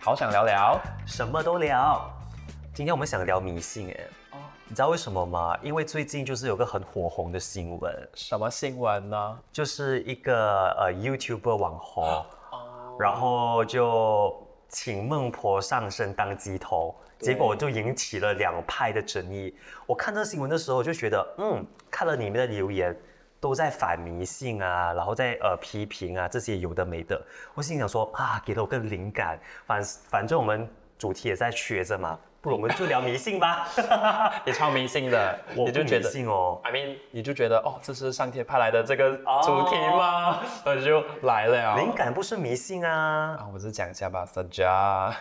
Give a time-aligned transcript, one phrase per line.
[0.00, 2.10] 好想聊聊什么都聊。
[2.74, 4.00] 今天我们想聊迷信，哎，
[4.32, 4.38] 哦，
[4.68, 5.56] 你知道为什么吗？
[5.62, 9.38] 因为最近就是有个很火红的新闻，什么新闻呢？
[9.50, 12.26] 就是一个呃 YouTuber 网红，
[12.98, 19.56] 然后就请孟婆上身当鸡头，结果就引起了两派的争议。
[19.86, 22.94] 我看这新闻的时候就觉得，嗯，看了里面的留言。
[23.44, 33.68] 都在反迷信啊，然后在呃批评啊这些有的没的，我心想说啊，给了我个灵感，反反正我们主题也在缺着嘛，不如我们就聊迷信吧。
[34.46, 40.40] 你超迷信的，我就觉得信哦，I mean，你就觉得哦，这是上天派来的这个主题吗？
[40.64, 41.76] 那就来了。
[41.76, 45.14] 灵感不是迷信啊，啊，我是讲一下吧，大家。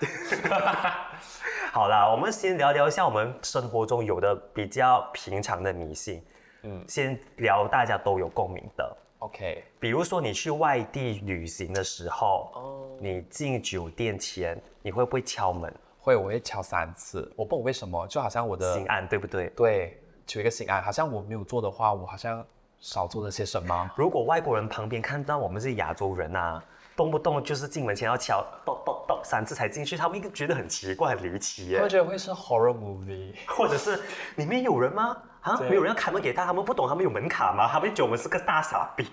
[1.73, 6.23] 好啦，我们先聊聊一下我们生活中有的比较平常的迷信。
[6.63, 9.63] 嗯，先聊大家都有共鸣的，OK。
[9.79, 15.73] 比如说你去外地旅行的时候，哦，你进酒店前，你会不会敲门？
[15.99, 17.31] 会，我会敲三次。
[17.35, 19.47] 我不懂为什么，就好像我的心安，对不对？
[19.55, 20.81] 对，求一个心安。
[20.81, 22.45] 好像我没有做的话，我好像
[22.79, 23.91] 少做了些什么。
[23.95, 26.63] 如果外国人旁边看到我们是亚洲人啊，
[26.95, 31.81] 动不动就是进门前要敲，咚咚咚三次才进去，他们应该觉得很奇怪、很离奇耶。
[31.81, 34.01] 会觉得会是 horror movie，或者是
[34.37, 35.17] 里面有人吗？
[35.43, 35.59] 啊！
[35.69, 37.67] 没有人要开门给他，他们不懂，他们有门卡吗？
[37.67, 39.05] 他们觉得我们是个大傻逼。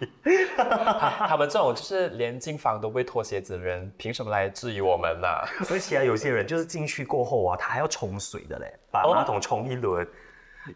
[1.29, 5.29] 他们这种就是连进房都不会脱鞋子的人，凭什么来质疑我们呢？
[5.71, 10.07] 而且啊，有些人就是进去过后啊，他还要冲水的嘞，把马桶冲一轮。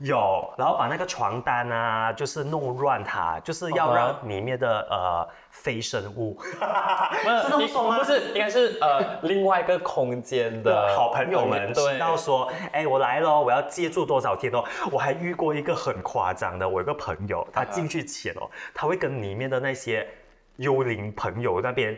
[0.01, 7.99] 有，然后把那个床单啊，就是弄乱它，就是要让里面的呃非生物， 是这么说吗？
[7.99, 14.65] 不是，应该是呃另外一个空间的 好朋友们知道说，哎，我来了，我要借住多少天哦？
[14.91, 20.09] 我还遇过一个很夸张的，我有个朋友，他进去前哦，他会跟里面的那些
[20.57, 21.97] 幽灵朋友那边。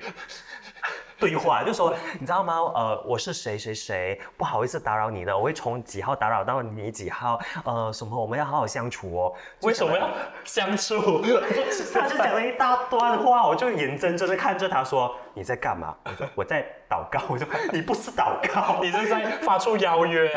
[1.19, 2.55] 对话就说，你知道吗？
[2.75, 7.41] 呃，我是谁谁谁，不好意思打扰你的，我会从几号打扰到你几号。
[7.65, 8.21] 呃，什么？
[8.21, 9.33] 我们要好好相处哦。
[9.63, 10.09] 为什么要
[10.45, 11.23] 相处？
[11.95, 20.31] 他就讲了一大段话，我就眼睁睁的看着他说：“你在干嘛？”我说：“我在祷告。”我说：“你不是祷告， 你是在发出邀约。”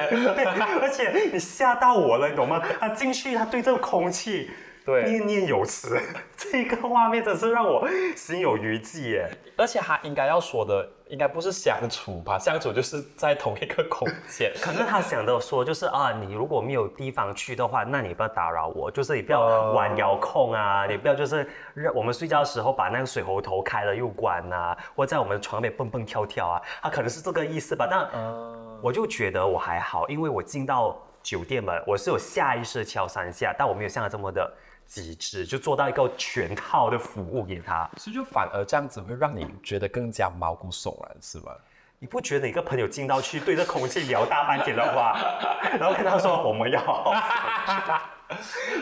[0.81, 2.62] 而且你吓到我了，你懂吗？
[2.79, 4.50] 他进去，他对这个空气。
[4.97, 6.00] 念念有词，
[6.35, 9.29] 这个画面真是让我心有余悸耶！
[9.57, 12.38] 而且他应该要说的，应该不是相处吧？
[12.39, 14.51] 相处就是在同一个空间。
[14.61, 27.88] 可是他想的说，就是啊，你如果没有地方去的话，那你不要打扰我，就是你不要玩遥控啊，你不要就是让我们睡觉的时候把那个水喉头开了又关啊，或在我们床边蹦蹦跳跳啊，他可能是这个意思吧？
[27.89, 28.07] 但
[28.81, 34.50] 我就觉得我还好，因为我进到酒店门，我是有下意识敲三下，但我没有像他这么的。
[34.89, 41.51] 极致就做到一个全套的服务给他，所以就反而这样子会让你觉得更加毛骨悚然，是吗？
[42.00, 45.16] 你不觉得一个朋友进到去对着空气聊大半天的话，
[45.79, 46.81] 然后跟他说我们要，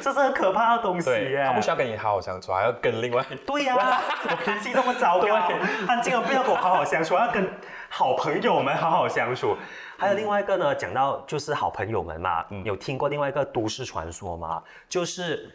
[0.01, 1.44] 这是很可怕的东西耶！
[1.47, 5.28] 他不需要跟你好好相处，还要跟另外 对呀，我脾气这么糟糕，
[5.85, 7.51] 他竟然不要跟我好好相处，要跟
[7.89, 9.57] 好朋友们好好相处。
[9.97, 14.63] 还有另外一个呢，讲到就是好朋友们嘛，有听过另外一个都市传说吗？
[14.88, 15.51] 就是。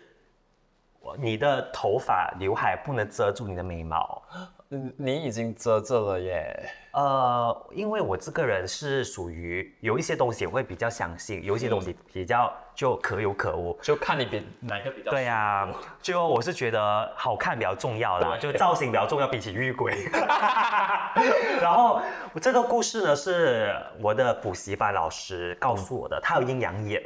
[1.18, 4.22] 你的头发刘海不能遮住你的眉毛，
[4.70, 6.70] 嗯，你已经遮着了耶。
[6.92, 15.10] 呃，因为我这个人是属于有一些东西会比较相信，有一些东西比较就可有可无，就看你比哪个比较。
[15.10, 15.68] 对呀，
[16.00, 20.04] 就我是觉得好看比较重要啦， 就造型比较重要，比起玉鬼。
[21.60, 22.00] 然后
[22.32, 27.02] 我这个故事呢，是我的补习班老师告诉我的，他有阴阳眼，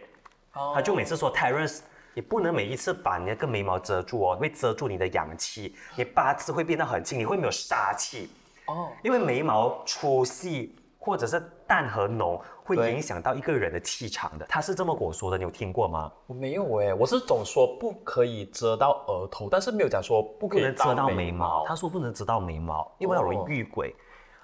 [0.75, 1.81] 他就每次说 Terence。
[2.17, 8.31] 你不能每一次把你那个眉毛遮住哦，会遮住你的阳气，你八字会变得很轻，你会没有杀气
[8.65, 8.91] 哦。
[9.05, 14.47] 因为眉毛粗细或者是淡和浓，会影响到一个人的气场的。
[14.47, 16.11] 他是这么跟我说的，你有听过吗？
[16.27, 21.67] 我没有哎，我是总说不可以遮到额头，但是没有讲说不可以遮到眉毛。
[21.67, 23.95] 他说不能遮到眉毛，因为容易遇鬼。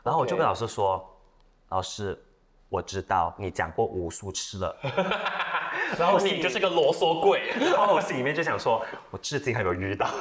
[0.02, 1.02] 然后我就跟老师说，
[1.70, 2.22] 老师，
[2.68, 4.76] 我知道你讲过无数次了。
[5.98, 10.08] 然后你就是个啰嗦鬼，然后我心里面就想说，我至今还没有遇到。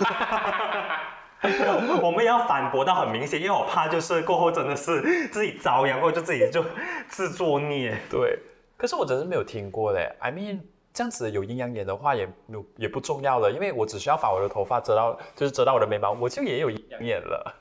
[2.02, 6.64] 我们也要反驳到很明显，因为我怕就是过后真的是自己遭殃，或者就自己就
[7.08, 7.98] 自作孽。
[8.10, 8.38] 对，
[8.78, 10.16] 可是我真是没有听过嘞。
[10.20, 10.60] I mean，
[10.94, 17.56] 这样子有阴阳眼的话也有也不重要了，因为我只需要把我的头发遮到，就是遮到我的眉毛，我就也有阴阳眼了。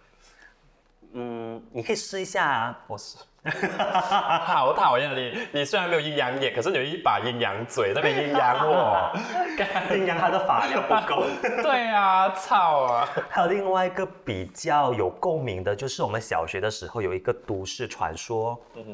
[1.13, 2.79] 嗯，你可以试一下啊。
[2.87, 3.17] 我是
[4.45, 5.39] 好讨厌你！
[5.53, 9.11] 你虽然没有阴阳眼，可是你有一把阴阳嘴，那边阴阳我。
[9.97, 11.25] 阴阳他的发量不够。
[11.63, 13.09] 对啊，操啊！
[13.31, 18.85] 还有另外一个比较有共鸣的，就是我们小学的时候有一个都市传说，嗯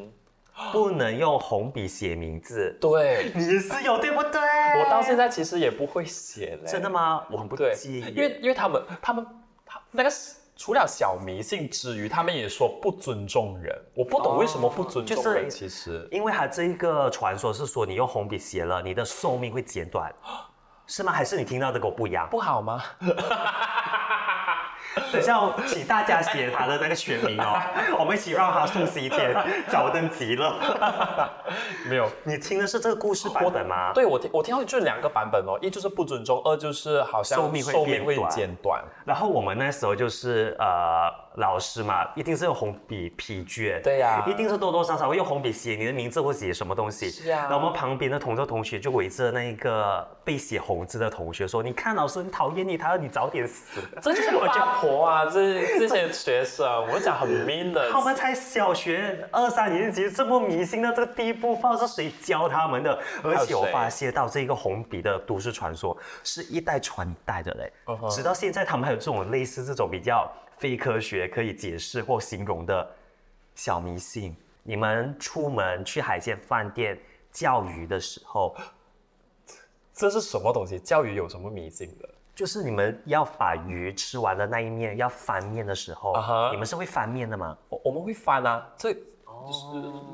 [0.55, 2.79] 哼，不能用红笔写名字。
[2.81, 4.41] 对，你是有对不对？
[4.81, 6.71] 我到现在其实也不会写嘞。
[6.71, 7.25] 真的吗？
[7.31, 9.27] 我很不介意，因为因为他们他们
[9.65, 10.11] 他那个。
[10.57, 13.79] 除了小迷信之余，他们也说不尊重人。
[13.95, 15.51] 我不懂为什么不尊重人。
[15.51, 20.11] 其实，因为他这一个传说是说，你用红笔写了，你的寿命会减短，
[20.89, 21.13] 是吗？
[21.13, 22.27] 还是你听到的跟我不一样？
[22.31, 22.83] 不好吗？
[25.13, 27.61] 等下，请大家写他的那个全名哦，
[27.99, 29.35] 我们一起让他送喜帖，
[29.69, 30.55] 早登极乐。
[31.89, 33.93] 没有，你听的是这个故事版本吗？
[33.93, 38.83] 对，我听我听到就是两个版本哦，一就是不尊重，二就是好像寿命会减短。
[39.05, 41.27] 然后我们那时候就是呃。
[41.37, 47.11] 老师嘛，一定是用红笔批卷，对呀，一定是多多少少会用红笔写你的名字或写什么东西。
[47.11, 47.43] 是啊。
[47.43, 55.25] 然后我们旁边的同桌同学就围着那个被写红字的同学说：“你看老师很讨厌你，他要你早点死。”这就是八婆啊！
[55.27, 57.91] 这这些学生，我讲很 mean 的。
[57.91, 62.99] 他们才小学二三年级，这么迷信到这个地步，不知道是谁教他们的。
[63.23, 67.73] 而且我发现到这个红笔的都市传说是一代传一代的嘞，
[68.11, 70.31] 直到现在他们还有这种类似这种比较。
[70.59, 72.91] 非科学可以解释或形容的
[73.55, 74.35] 小迷信。
[74.63, 76.99] 你们出门去海鲜饭店
[77.31, 78.57] 钓鱼的时候，
[79.93, 80.79] 这是什么东西？
[80.79, 82.09] 钓鱼有什么迷信的？
[82.37, 86.15] 就是你们要把鱼吃完的那一面要翻面的时候，
[86.53, 87.57] 你们是会翻面的吗？
[87.69, 88.65] 我我们会翻啊。
[88.77, 89.01] 这就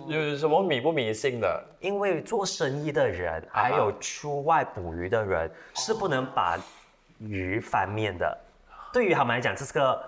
[0.09, 1.63] 是有什么迷不迷信的？
[1.81, 6.57] 因为做生意的人还有出外捕鱼的人是不能把
[7.19, 8.39] 鱼翻面的。
[8.93, 10.03] 对于他们来讲，这是个。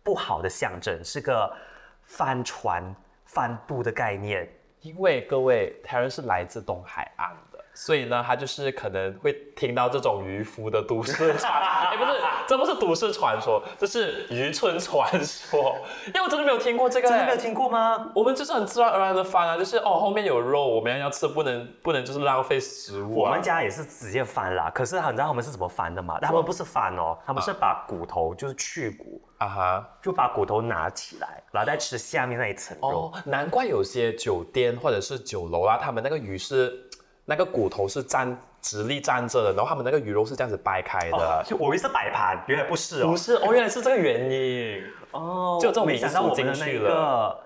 [0.00, 1.54] 不好的象征是个
[2.02, 2.82] 翻船
[3.26, 4.48] 翻渡的概念，
[4.80, 7.36] 因为各位台湾是来自东海岸。
[7.78, 15.76] 所以呢，他就是可能会听到这种渔夫的都市传， 哎，不是，这不是都市传说，这是渔村传说。
[16.08, 18.10] 因为我真的没有听过这个，真的没有听过吗？
[18.16, 23.14] 我们就是很自然而然的翻啊，就是哦，后面有肉，我们要吃，不能不能就是浪费食物。
[23.14, 26.18] 我们家也是直接翻啦，可是你知道他们是怎么翻的吗？
[26.20, 32.88] 他们不是翻哦，他们是把骨头就是去骨啊哈，就把骨头拿起来，然后再吃下面那一层肉。
[32.88, 36.87] 哦，难怪有些酒店或者是酒楼啊，他们那个鱼是。
[37.30, 41.44] 那个骨头是站直立站着的，然后他们那个鱼肉是这样子掰开的。
[41.58, 43.10] 我以为是摆盘，原来不是哦。
[43.10, 45.58] 不是哦，原来是这个原因哦。
[45.60, 47.38] 就这种没想到我们的那个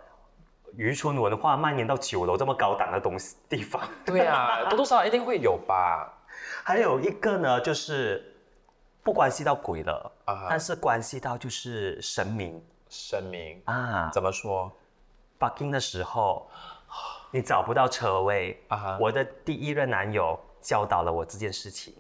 [0.76, 3.82] 渔村文化蔓延到九楼这么高档的东西地方。
[4.04, 6.16] 对啊， 多多少少一定会有吧。
[6.62, 8.36] 还有一个呢，就是
[9.02, 12.62] 不关系到鬼了啊，但是关系到就是神明。
[12.88, 14.10] 神明啊？
[14.12, 14.70] 怎么说？
[15.40, 16.48] 北京的时候。
[17.32, 18.98] 你找不到车位啊！
[19.00, 21.94] 我的第一任男友教导了我这件事情，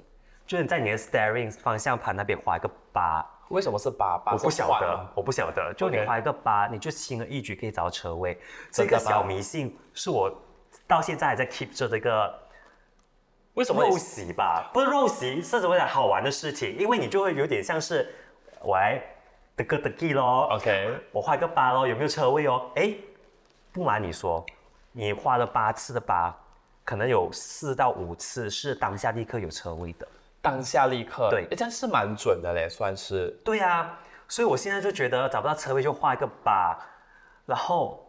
[0.46, 3.26] 就是在你的 steering 方向盘那边画一个八。
[3.48, 4.22] 为什么是八？
[4.26, 5.72] 我不晓得，我不晓得。
[5.74, 8.38] 就你画一个八，你就轻而易举可以找到车位。
[8.70, 10.30] 这个小迷信是我
[10.86, 12.38] 到现在还在 keep 着这个。
[13.54, 13.84] 为什么？
[13.84, 16.76] 陋习吧，不是陋习，是怎么讲好玩的事情？
[16.78, 18.14] 因为你就会有点像是，
[18.64, 19.02] 喂，
[19.56, 20.48] 得个得记咯。
[20.52, 22.70] OK，我画一个八咯，有没有车位哦？
[22.76, 22.94] 哎，
[23.72, 24.44] 不瞒你说。
[24.92, 26.34] 你花了八次的八，
[26.84, 30.06] 可能有四到五次是当下立刻有车位的。
[30.42, 33.28] 当下立刻，对，这样是蛮准的嘞，算是。
[33.44, 33.96] 对呀，
[34.28, 36.76] 所以我现在就觉得找不到车位就画一个八，
[37.46, 38.06] 然后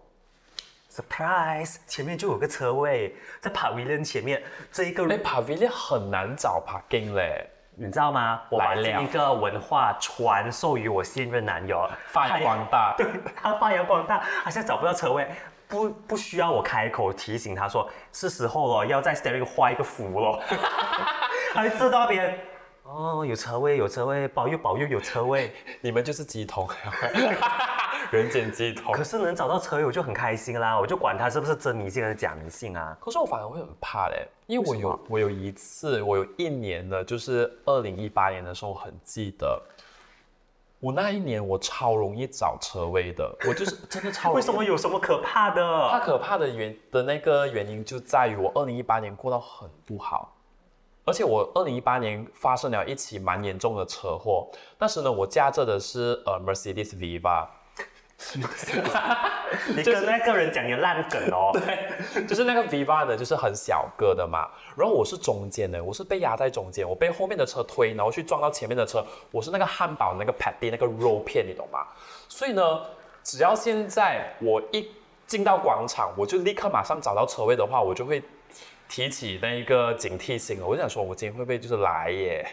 [0.92, 5.04] surprise 前面就有个车位，在 pavilion 前面这一个。
[5.06, 8.42] 哎，pavilion 很难找 parking 嘞，你知道吗？
[8.50, 12.96] 我把这一个文化传授于我现任男友，发扬光大。
[13.00, 15.30] 对他发扬光大，他现在找不到车位。
[15.74, 20.40] 不不需要我开口提醒他说是时候了，要在 steering 画一个符了。
[21.52, 22.38] 还知道边
[22.84, 25.52] 哦，有车位，有车位，保佑保佑，有车位。
[25.82, 26.70] 你们就是鸡同，
[28.12, 28.94] 人间鸡同。
[28.94, 32.96] 可是能找到车位我就很开心啦，我就管他是不是真迷信还是假迷信啊。
[33.00, 39.60] 可是我反而会很怕嘞，因为我有我有一次，我有一年的，就是二零一八年的时候，很记得。
[40.84, 44.34] 我那一年我超容易找车位的，我就是真的超。
[44.34, 45.90] 为什么有什么可怕的？
[45.90, 50.36] 它可怕的原的那个原因就在于我二零一八年过到很不好，
[51.06, 54.50] 而且我二零一八年发生了一起蛮严重的车祸。
[54.78, 57.48] 那时呢，我驾着的是呃 Mercedes Viva。
[59.76, 61.52] 你跟那个人讲你烂梗哦。
[61.60, 64.50] 对，就是那个 Viva 的，就是很小个的嘛。
[64.76, 69.06] 然后我是中间的，我是被压在中间，我被后面的车推，然后去撞到前面的车。
[69.32, 71.86] 我是那个汉堡那个 patty 那个肉片，你懂吗？
[72.28, 72.82] 所以呢，
[73.24, 74.90] 只要现在我一
[75.28, 78.24] 进到广场，我就立刻马上找到车位的话，我就会
[78.90, 80.66] 提起那一个警惕心了。
[80.66, 82.46] 我就想说，我今天会不会就是来耶？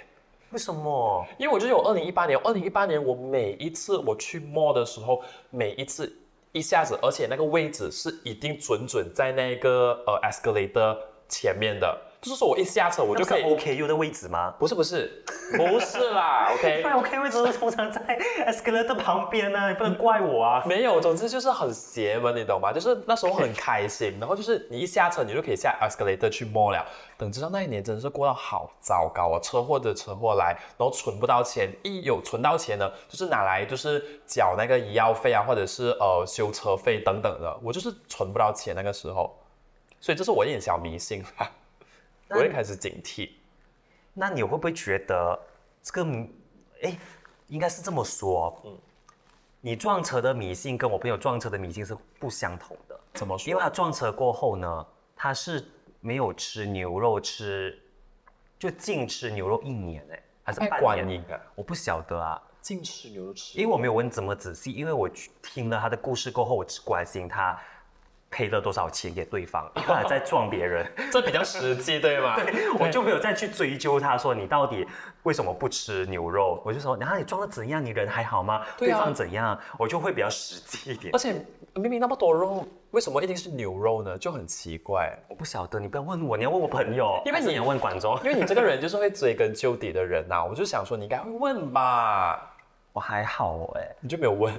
[0.53, 1.25] 为什么？
[1.39, 6.13] 因为我觉得我二零一八年，二零一八年我每一次我去 mall 的时候，每一次
[6.51, 10.97] 一下子，而且那个位置是一定准准在那个呃 escalator
[11.29, 13.43] 前面的，就是说我一下车我就可以。
[13.43, 14.55] OKU 的位置吗？
[14.59, 15.25] 不是不是
[15.57, 16.93] 不是啦，OK 对。
[16.93, 18.01] ，OK 位置是通常在
[18.47, 20.63] escalator 旁边呢，你不能怪我啊。
[20.67, 22.73] 没有，总之就是很邪门，你懂吗？
[22.73, 26.85] 就是那时候很开心， 然后就是你一下车，你就可以下 escalator 去 mall 了。
[27.17, 39.35] 等知道那一年真的是过到好糟糕啊，车祸的车祸来，然后存不到钱，一有存到钱呢，就是拿来就是缴那个医药费啊，或者是呃修车费等等的，我就是存不到钱那个时候，
[40.01, 41.51] 所以这是我一点小迷信啦，
[42.31, 43.31] 我会开始警惕。
[44.13, 45.39] 那你会不会觉得
[45.83, 46.11] 这个，
[46.83, 46.97] 哎，
[47.49, 48.79] 应该是这么说，嗯，
[49.61, 53.49] 你撞车的迷信跟我朋友撞车的迷信是不相同的，怎么说？
[53.49, 55.65] 因为他撞车过后呢，他是
[56.01, 57.81] 没有吃牛肉吃，
[58.59, 61.25] 就禁吃牛肉一年哎，还是太半年？
[61.55, 63.59] 我不晓得啊，禁吃牛肉吃。
[63.59, 67.59] 因为我没有问怎么仔细，因为我去听了他的故事过后，我只关心他
[68.31, 70.87] 赔了多少钱给对方，因为他在 撞别人。
[71.11, 72.37] 这比较实际，对吗？
[72.41, 74.87] 对我就没有再去追究他说你到底
[75.25, 78.65] 为什么不吃牛肉，我就说然后你撞的怎样，你人还好吗？
[78.79, 81.19] 对啊方怎样，我就会比较实际一点而。
[81.19, 81.35] 且
[81.75, 84.17] 明明那么多肉，为什么一定是牛肉呢？
[84.19, 85.17] 就很奇怪。
[85.29, 88.17] 我不晓得，你不要问我，你要问我朋友，因为你还是你要问观众。
[88.25, 92.55] 因为你这个人就是会追根究底的人呐、我就想说你应该会问吧，
[92.93, 94.53] 我还好哎、你就没有问。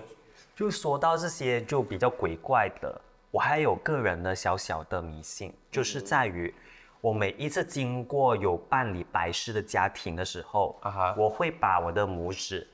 [0.56, 3.02] 就说到这些就比较鬼怪的，
[3.32, 6.54] 我还有个人的小小的迷信，就是在于
[7.00, 12.68] 我每一次经过有办理白事的家庭的时候，啊哈我会把我的拇指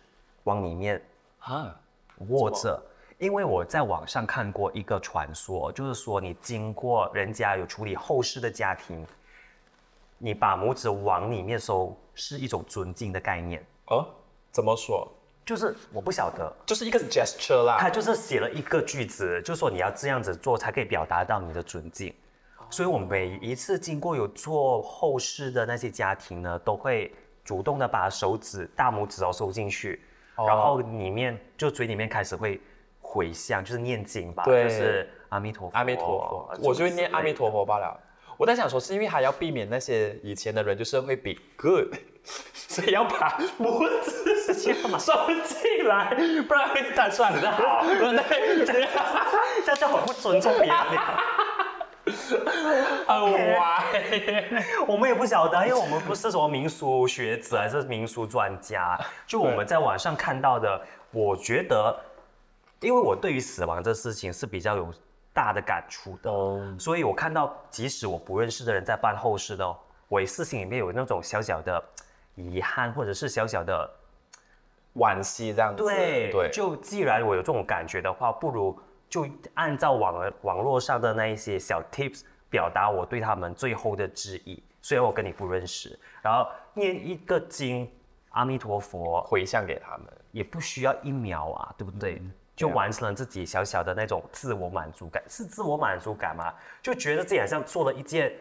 [0.45, 0.99] 往里面
[1.39, 1.79] 啊，
[2.29, 2.81] 握着，
[3.19, 9.05] 因为我在网上看过一个传说，就是说你经过人家有处理后事的家庭，
[10.17, 13.63] 你把拇指往里面收，是一种尊敬的概念。
[13.85, 14.07] 哦，
[14.51, 15.07] 怎么说？
[15.47, 17.77] 就是我不晓得，就是一个 gesture 啦。
[17.79, 22.13] 他就是写了一个句子，就说你要这样子做才可以表达到你的尊敬。
[22.69, 27.13] 所以我每一次经过有做后事的那些家庭呢，都会
[27.45, 30.01] 主动的把手指大拇指哦收进去，
[30.35, 32.59] 哦然后里面就嘴里面开始会
[32.99, 37.97] 回向，就是念经吧，对就是阿弥陀佛，阿弥陀佛，我就会念阿弥陀佛罢了。
[38.35, 41.95] 我在想说，是因为还要避免那些以前的人就是会比 good，
[42.67, 44.53] 所以要把拇指
[44.99, 46.13] 收进来，
[46.47, 47.83] 不然会弹出来很好。
[47.83, 48.89] 对，这样
[49.65, 50.75] 这样就很不尊重别人。
[53.07, 53.83] 很歪。
[54.87, 58.99] 我们也不晓得，因为我们不是什么民俗学者，还是民俗专家。
[59.25, 60.81] 就我们在网上看到的，
[61.11, 61.97] 我觉得，
[62.81, 64.93] 因为我对于死亡这事情是比较有
[65.33, 69.75] 大的感触的，哦，所以我看到即使我不认识的人在办后事的，
[70.07, 71.83] 我也是心里面有那种小小的
[72.37, 73.89] 遗憾，或者是小小的
[74.95, 75.83] 惋惜这样子。
[75.83, 78.79] 对对，就既然我有这种感觉的话，不如
[79.09, 84.63] 就按照网网络上的那一些小 tips 表达我对他们最后的致意。
[84.81, 87.91] 虽然我跟你不认识，然后念一个经，
[88.29, 90.05] 阿弥陀佛，回向给他们。
[90.31, 92.21] 也不需要一秒啊，对不对？
[92.55, 96.53] 就完成了自己小小的那种自我满足感，是自我满足感吗？
[96.81, 98.31] 就觉得自己好像做了一件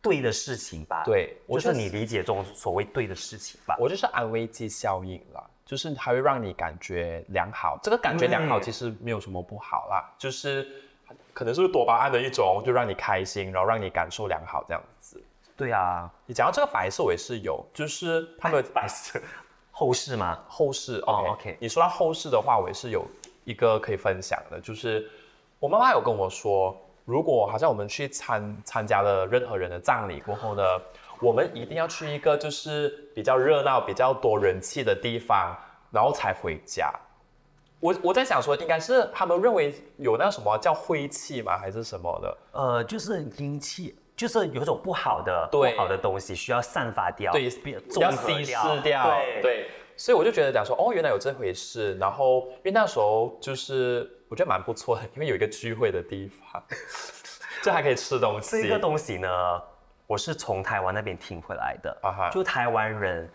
[0.00, 1.02] 对的事情吧？
[1.04, 3.76] 对我就是就是你理解中所谓对的事情吧？
[3.78, 7.78] 我就是安慰剂效应啦，就是它会让你感觉良好。
[7.82, 10.66] 这个感觉良好其实没有什么不好啦，就是
[11.32, 15.22] 可能是多巴胺的一种，就让你开心，然后让你感受良好这样子。
[15.56, 19.20] 对啊，你讲到这个白色，我也是有，就是他们白色
[19.72, 20.38] 后事吗？
[20.48, 23.04] 后事哦 OK，, 你说到后事的话，我也是有
[23.44, 25.10] 一个可以分享的，就是
[25.58, 26.76] 我妈妈有跟我说，
[27.08, 30.62] 如果好像我们去参参加了任何人的葬礼过后呢，
[31.20, 35.56] 我们一定要去一个就是比较热闹、比较多人气的地方，
[35.90, 36.92] 然后才回家。
[37.80, 42.38] 我我在想说，应该是他们认为有那什么叫晦气吗，还是什么的？
[42.52, 49.08] 呃，就是阴气，就是有一种不好的不好的东西需要散发掉，对，比要稀释掉，
[49.40, 49.40] 对。
[49.40, 51.94] 对，所以我就觉得讲说，哦，原来有这回事。
[51.98, 56.62] 然后因为那时候就是我觉得蛮不错的，因为有一个聚会的地方，
[57.62, 58.62] 就还可以吃东西。
[58.62, 59.28] 这个东西呢，
[60.06, 63.28] 我是从台湾那边听回来的，就台湾人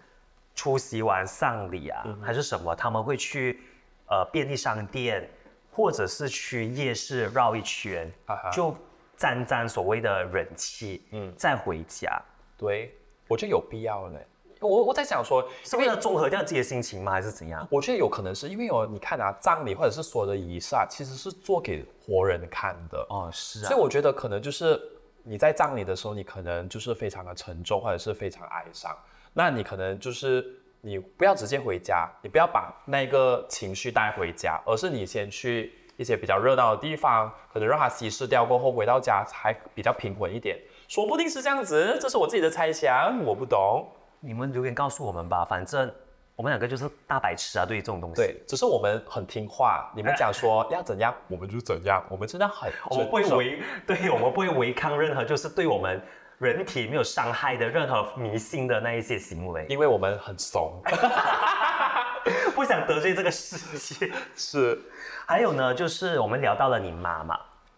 [0.56, 3.60] 出席完丧礼啊，嗯还是什么，他们会去
[4.08, 5.30] 呃便利商店，
[5.70, 8.10] 或者是去夜市绕一圈，
[8.54, 8.74] 就
[9.18, 12.22] 沾沾所谓的人气，嗯，再回家。
[12.58, 12.96] 对，
[13.28, 14.26] 我觉得有必要嘞。
[14.68, 17.12] 我我在想说，是为了综合掉自己的心情吗？
[17.12, 17.68] 还是怎样？
[17.70, 23.06] 我觉得有可能是因为哦，你看啊，葬礼或者是所有的仪式啊，其实是做给活人看的。
[23.10, 23.80] 哦，是啊所以。
[23.80, 24.82] 我觉得可能就是
[25.24, 28.96] 你在葬礼的时候，你可能就是非常的沉重，或者是非常哀伤。
[29.34, 30.46] 那你可能就是
[30.82, 40.60] 你不要直接回家，你不要把那个情绪带回家，而是你先去一些比较热闹的地方，可能让它稀释掉过后，回到家还比较平稳一点。
[40.88, 43.88] 说不定是这样子，这是我自己的猜想，我不懂。
[44.26, 45.94] 你们留言告诉我们吧，反正
[46.38, 48.16] 我们两个就是大白痴啊，对于这种东西。
[48.16, 56.02] 对，只是我们很听话，你们讲说要怎样，我们就怎样，我们真的很 我们不会违，对我们不会违抗任何就是对我们
[56.38, 60.82] 人体没有伤害的任何迷信的那一些行为，因为我们很怂。
[62.56, 64.10] 不想得罪这个世界。
[64.36, 64.80] 是，
[65.28, 67.38] 还有呢，就是我们聊到了你妈妈，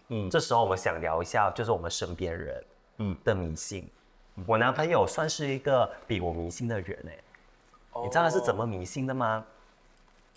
[0.09, 2.63] 嗯这时候我们想聊一下，就是我们身边人，
[2.99, 3.89] 嗯嗯的迷信。
[4.45, 9.45] 我男朋友算是一个比我迷信的人哎、你知道他是怎么迷信的吗？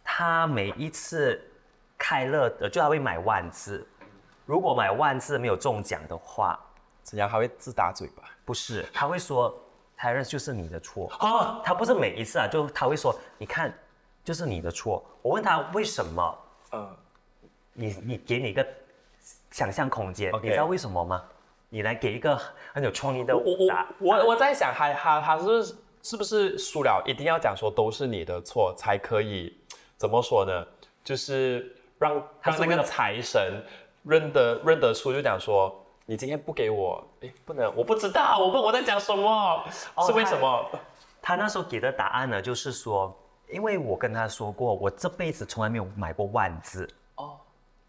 [0.05, 1.41] 他每一次
[1.99, 3.87] 开乐的，就他会买万字，
[4.47, 6.59] 如果买万字没有中奖的话，
[7.03, 8.23] 怎样他会自打嘴巴？
[8.45, 9.53] 不是，他会说
[9.97, 11.11] 泰瑞就是你的错。
[11.19, 13.77] 啊，他不是每一次啊，就他会说，你看，
[14.23, 15.05] 就是你的错。
[15.21, 16.39] 我问他为什么，
[16.73, 16.97] 嗯，
[17.73, 18.65] 你你给你一个
[19.51, 21.25] 想象空间你知道为什么吗？
[21.69, 22.41] 你来给一个
[22.73, 29.57] 很有创意的我我答我我在想，他他他是是是不是输了，一定要讲说都是你的错，才可以
[29.97, 30.67] 怎么说呢？
[31.05, 33.63] 就是让他那个财神
[34.03, 35.75] 认得认得出，就讲说
[36.07, 39.63] 你今天不给我，哎，不能，我不知道，我不我在讲什么，
[39.95, 40.71] 哦是为什么？
[41.21, 43.15] 他那时候给的答案呢，就是说，
[43.51, 47.37] 因为我跟他说过，我这辈子从来没有买过万字，哦。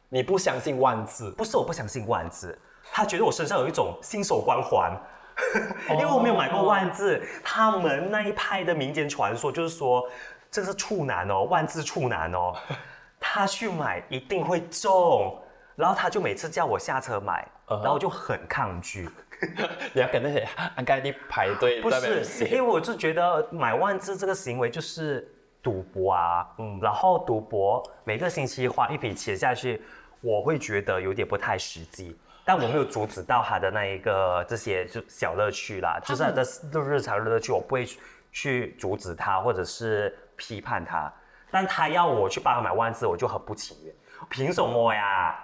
[0.09, 2.57] 你不相信万字，不是我不相信万字，
[2.91, 4.91] 他觉得我身上有一种新手光环。
[5.91, 10.05] 因为我没有买过万字，他们那一派的民间传说就是说，
[10.51, 12.53] 这是处男哦，万字处男哦，
[13.21, 15.41] 他去买一定会中，
[15.77, 19.09] 然后他就每次叫我下车买，然后我就很抗拒。
[19.93, 25.25] 你要跟那些按盖地排队不是，因写为我就觉得买万字这个行为就是
[25.63, 29.81] 赌博啊，嗯，然后赌博每个星期花一笔钱下去，
[30.19, 32.19] 我会觉得有点不太实际。
[32.49, 36.43] 但我没有阻止到他的那一个这些就小乐趣啦，就是他的
[36.81, 37.87] 日常乐趣，我不会
[38.31, 41.13] 去阻止他或者是批判他。
[41.51, 43.93] 但他要我去帮他买万字，我就很不情愿。
[44.31, 45.39] 凭什么呀？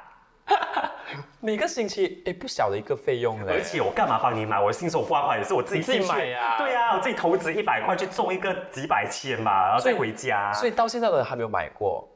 [1.39, 4.60] 每个星期哎不小的一个费用嘞，而且我干嘛帮你买？
[4.60, 10.52] 我新手挂环也是我自己自己买呀对呀、我自己投资一百块去中一个几百千吧，然后再回家。
[10.54, 12.10] 所以到现在都还没有买过。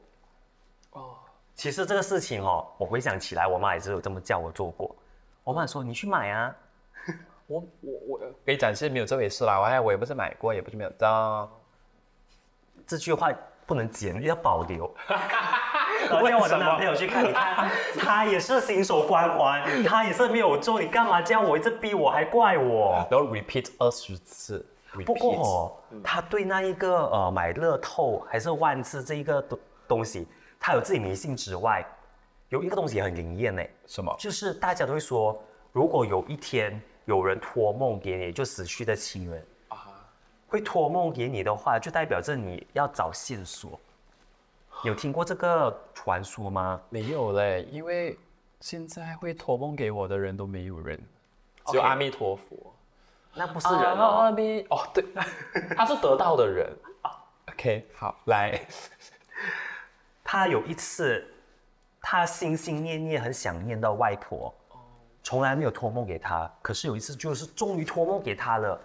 [1.60, 4.96] 其实这个事情哦，我回想起来，我妈也是有这么叫我做过。
[5.44, 6.56] 我妈说你去买啊，
[7.46, 11.50] 我我我跟你讲，其实没有这回事啦，我还我也不是买过，也不是没有到。
[12.86, 13.30] 这句话
[13.66, 14.86] 不能剪，要保留。
[16.10, 21.44] 我叫我的男朋友去看，你看他也是新手关环，他也是没有做，你干嘛这样？
[21.44, 23.06] 我一直逼我，还怪我。
[23.10, 24.64] 然后 repeat 二十次。
[25.04, 30.26] 不过哦，他对那一个呃买乐透还是万字这一个东东西，
[30.60, 31.84] 他有自己迷信之外，
[32.50, 34.14] 有一个东西也很灵验呢，什么？
[34.18, 35.42] 就是大家都会说，
[35.72, 39.88] 如果有一天有人托梦给你，就死去的亲人啊，
[40.46, 43.80] 会托梦给你的话，就代表着你要找线索。
[44.82, 46.80] 你有听过这个传说吗？
[46.90, 48.18] 没有嘞，因为
[48.60, 51.00] 现在会托梦给我的人都没有人，
[51.66, 52.74] 只有阿弥陀佛。
[53.32, 55.04] 那不是人哦，阿弥哦，对，
[55.76, 56.70] 他是得道的人。
[57.52, 58.60] OK，好，来，
[60.32, 61.26] 他有一次，
[62.00, 64.54] 他心心念念很想念到外婆，
[65.24, 66.48] 从来没有托梦给他。
[66.62, 68.80] 可是有一次，就是终于托梦给他了，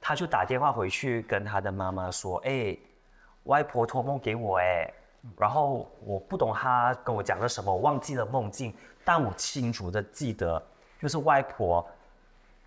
[0.00, 2.74] 他就打电话回去跟他的妈妈说：“哎，
[3.42, 4.90] 外婆托梦给我哎。”
[5.36, 8.74] 然后我不懂他跟我讲了什么，我忘记了梦境，
[9.04, 10.62] 但我清楚的记得，
[11.02, 11.86] 就是外婆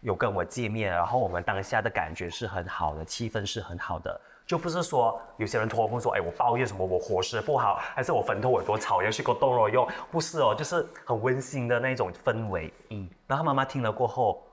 [0.01, 4.21] 有跟我见面，然后我们当下的感觉是很好的，气氛是很好的，
[4.51, 12.73] 就不是说有些人托梦说，哎，我抱怨什么，我伙食不好，还是我坟头有多吵，要去给我动了用，不是哦，就是很温馨的那种氛围。
[12.89, 14.45] 嗯，然后妈妈听了过后，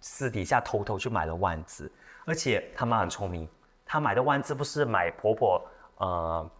[0.00, 1.92] 私底下偷偷去买了万字，
[2.24, 3.46] 而且他妈很聪明，
[3.84, 5.62] 她买的万字不是买婆婆
[5.98, 6.50] 呃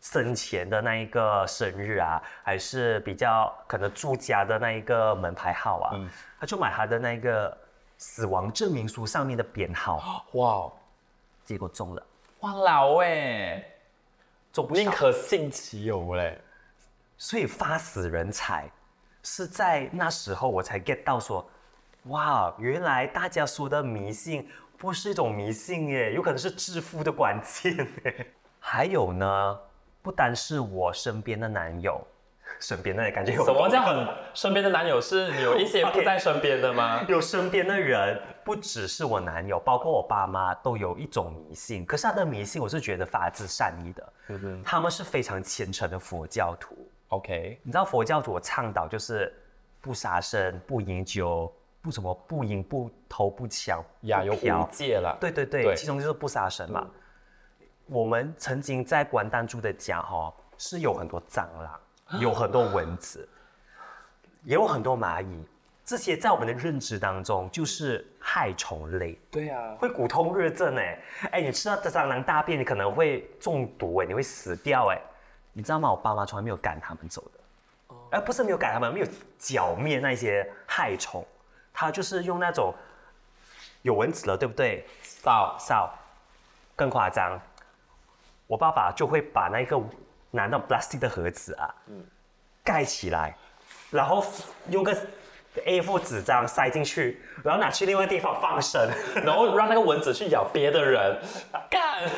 [0.00, 5.90] 生前的那一个生日啊，还是比较可能住家的那一个门牌号啊，
[6.38, 7.58] 他就买他的那个
[7.98, 10.70] 死亡证明书上面的编号，哇，
[11.50, 12.06] 结果中了，
[12.42, 13.60] 哇老哎，
[14.52, 16.40] 总不少，宁可信其有嘞。
[17.18, 18.70] 所以发死人财
[19.24, 21.44] 是在那时候我才 get 到说，
[22.04, 28.26] 哇，原来大家说的迷信不是一种迷信耶，有可能是致富的关键耶。
[28.60, 29.60] 还有呢，
[30.00, 32.00] 不单是我身边的男友，
[32.60, 37.04] 身边的感觉有什么叫很身边的男友是有一些不在身边的吗？
[37.08, 41.84] 有身边的人，不只是我男友，包括我爸妈都有一种迷信。
[41.86, 44.12] 可是他的迷信，我是觉得发自善意的。
[44.64, 46.76] 他们是非常虔诚的佛教徒。
[47.08, 49.32] ，OK，你知道佛教徒我倡导就是
[49.80, 56.86] 不杀生、不饮酒、不什么不饮不偷不抢呀，有不嫖五戒了，对对对，对其中就是不杀生嘛。
[57.86, 61.80] 我们曾经在关丹住的家哈、是有很多蟑螂，
[62.18, 63.28] 有很多蚊子，
[64.42, 65.44] 也有很多蚂蚁。
[65.84, 75.00] 这些在我们的认知当中就是害虫类，对啊，会骨痛热症哎哎，你吃到蟑螂大便，你可能会中毒哎，你会死掉哎，
[75.52, 75.90] 你知道吗？
[75.90, 81.26] 我爸妈从来没有赶他们走的，哎、不是没有赶他们，没有剿灭那些害虫，
[81.72, 82.72] 他就是用那种
[83.82, 84.86] 有蚊子了，对不对？
[85.02, 85.92] 扫扫，
[86.76, 87.36] 更夸张，
[88.46, 89.76] 我爸爸就会把那个
[90.30, 91.74] 拿到 plastic 的盒子啊，
[92.64, 93.36] 盖起来，
[93.90, 94.24] 然后
[94.68, 94.96] 用个
[95.66, 98.88] A4 纸张塞进去，然后拿去另外地方放生。
[99.24, 101.20] 然后让那个蚊子去咬别的人，
[101.68, 102.08] 干，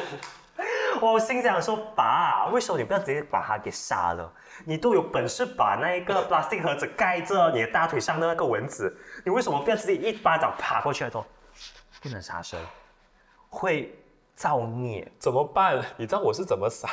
[1.00, 4.30] 我心想说，爸，为什么你不要直接把它给杀了？
[4.66, 8.94] 你都有本事把那一个 plastic 盒子盖着你的大腿上的那个蚊子，
[9.24, 11.08] 你为什么不要直接一巴掌爬过去？
[11.08, 11.24] 说
[12.02, 12.60] 不能杀生，
[13.48, 13.98] 会
[14.34, 15.10] 造孽。
[15.18, 15.82] 怎么办？
[15.96, 16.88] 你知道我是怎么撒？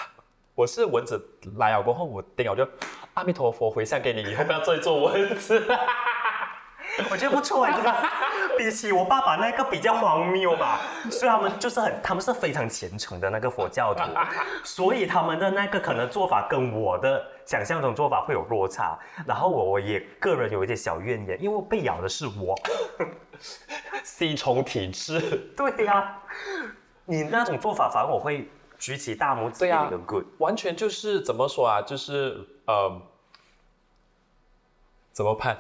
[0.60, 1.18] 我是蚊子
[1.56, 2.68] 来了过后，我叮我就
[3.14, 5.66] 阿弥陀佛回向给你，以后不要再做蚊子。
[7.10, 7.96] 我觉得不错哎，这个
[8.58, 14.04] 比起我爸爸那个比较荒谬吧，所以他们就是很，他们是非常虔诚的那个佛教徒，
[14.66, 19.00] 所以他们的那个可能做法跟我的想象中做法会有落差。
[19.26, 22.54] 然后我我也个人有一点小怨言，因为被咬的是我。
[24.04, 25.22] 吸虫体质，
[25.56, 26.18] 对呀、
[27.06, 30.26] 你那种做法反而我会举起大拇指对呀给你个 good。
[30.40, 31.82] 完全就是怎么说啊？
[31.82, 33.02] 就是呃，
[35.12, 35.58] 怎么判？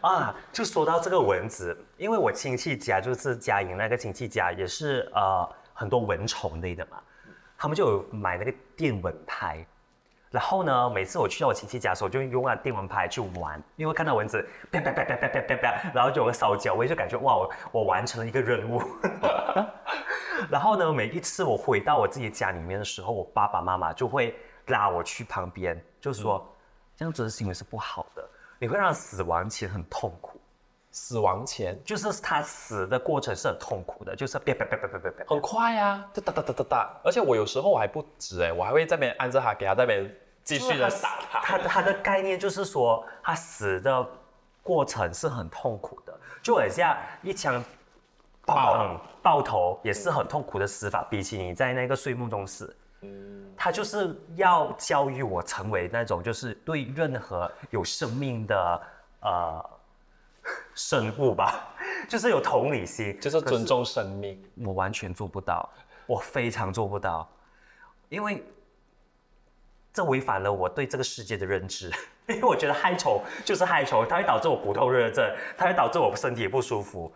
[0.00, 6.98] 啊，就说到这个蚊子，因为我亲戚家就是嘉莹那个亲戚家也是呃很多蚊虫类的嘛，
[7.58, 9.66] 他们就有买那个电蚊拍，
[10.30, 18.80] 然后呢，每次我去到我亲戚家的时候，就用那电蚊拍去玩，因为看到蚊子啪啪啪啪啪啪啪啪，然后就有个烧焦味，就感觉哇，我我完成了一个任务。
[20.50, 24.34] 然后呢，每一次我回到我自己家里面的时候，我爸爸妈妈就会
[24.66, 26.46] 拉我去旁边，就说、
[26.96, 30.40] 这样子的行为是不好的，你会让死亡前很痛苦。
[30.92, 35.24] 死亡前就是他死的过程是很痛苦的，就是啪啪啪啪啪啪啪。
[35.28, 37.00] 很快呀、啊，哒哒哒哒哒哒。
[37.04, 41.40] 而且我有时候我还不止哎，我还会在那边按着他，给他在那边继续的打他。
[41.40, 44.08] 他的他的概念就是说，他死的
[44.62, 47.62] 过程是很痛苦的，就很像一枪
[48.46, 52.74] 爆嗯爆头也是很痛苦的死法，比起你在那个睡梦中死。
[53.56, 58.82] 他就是要教育我成为那种，就是对任何有生命的
[59.20, 59.70] 呃
[60.74, 61.74] 生物吧，
[62.08, 64.42] 就是有同理心，就是尊重生命。
[64.56, 65.68] 我完全做不到，
[66.06, 67.28] 我非常做不到，
[68.08, 68.44] 因为
[69.92, 71.90] 这违反了我对这个世界的认知。
[72.34, 75.24] 因为我觉得害虫就是害虫，它会导致我骨头热症，
[75.56, 77.12] 它会导致我身体不舒服。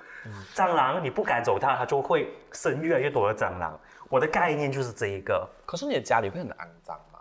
[0.54, 3.78] 蟑螂你不赶走它，它就会生越来越多的蟑螂。
[4.08, 5.48] 我的概念就是这一个。
[5.66, 7.18] 可是你的家里会很肮脏吗？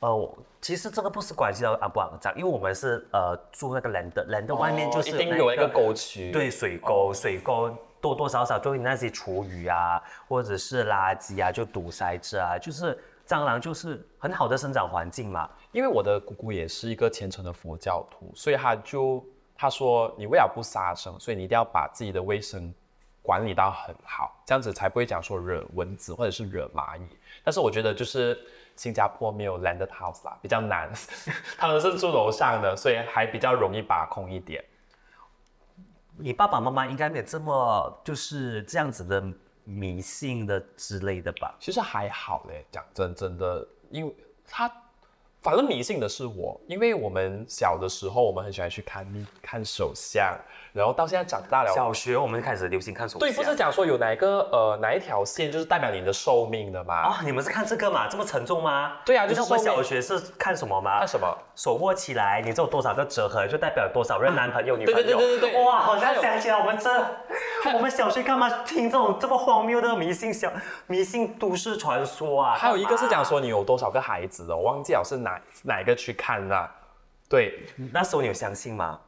[0.00, 6.30] 呃，我其实这个不是关系到肮不肮脏，因为我们是呃住那个 land，land 外面就是哦一定有一个沟渠。
[6.30, 15.48] 对，水沟，水沟多多少少对那些厨余啊，或者是垃圾啊，就堵塞着啊，就是蟑螂就是很好的生长环境嘛。
[15.72, 19.24] 因为我的姑姑也是一个虔诚的佛教徒，所以他就
[19.56, 22.72] 他说，你为了不杀生，所以你一定要把自己的卫生
[23.22, 27.06] 管理到很好，这样子才不会讲说惹蚊子或者是惹蚂蚁。
[27.42, 28.38] 但是我觉得就是
[28.76, 30.92] 新加坡没有 landed house 啦，比较难，
[31.56, 34.62] 他们是住楼上的，所以还比较容易把控一点。
[36.16, 39.20] 你爸爸妈妈应该没有这么就是这样子的
[39.64, 41.56] 迷信的之类的吧？
[41.58, 44.14] 其实还好嘞，讲真真的，因为
[44.46, 44.68] 他
[45.44, 49.06] 反正迷信的是我，因为我们小的时候我们很喜欢去看
[49.42, 50.34] 看手相，
[50.72, 56.94] 然后到现在长大了，小学我们开始流行看手对，不是讲说有哪一个呃哪一条线就是代表你的寿命的吗？
[56.94, 58.08] 啊、你们是看这个嘛？
[58.08, 58.94] 这么沉重吗？
[59.04, 61.00] 对啊就是我们小学是看什么吗？
[61.00, 61.36] 看什么？
[61.54, 65.02] 手握起来，你知道有多少个折痕，就代表多少任男朋友、女朋友。
[65.02, 66.90] 对对对对对对哇，好像想起来我们这，
[67.76, 70.50] 我们小学干嘛听这种这么荒谬的迷信小
[70.86, 72.54] 迷信都市传说啊？
[72.54, 76.74] 还有一个是讲说你有多少个孩子的，我忘记了是哪哪一个去看啦。
[77.28, 79.00] 对，那时候你有相信吗？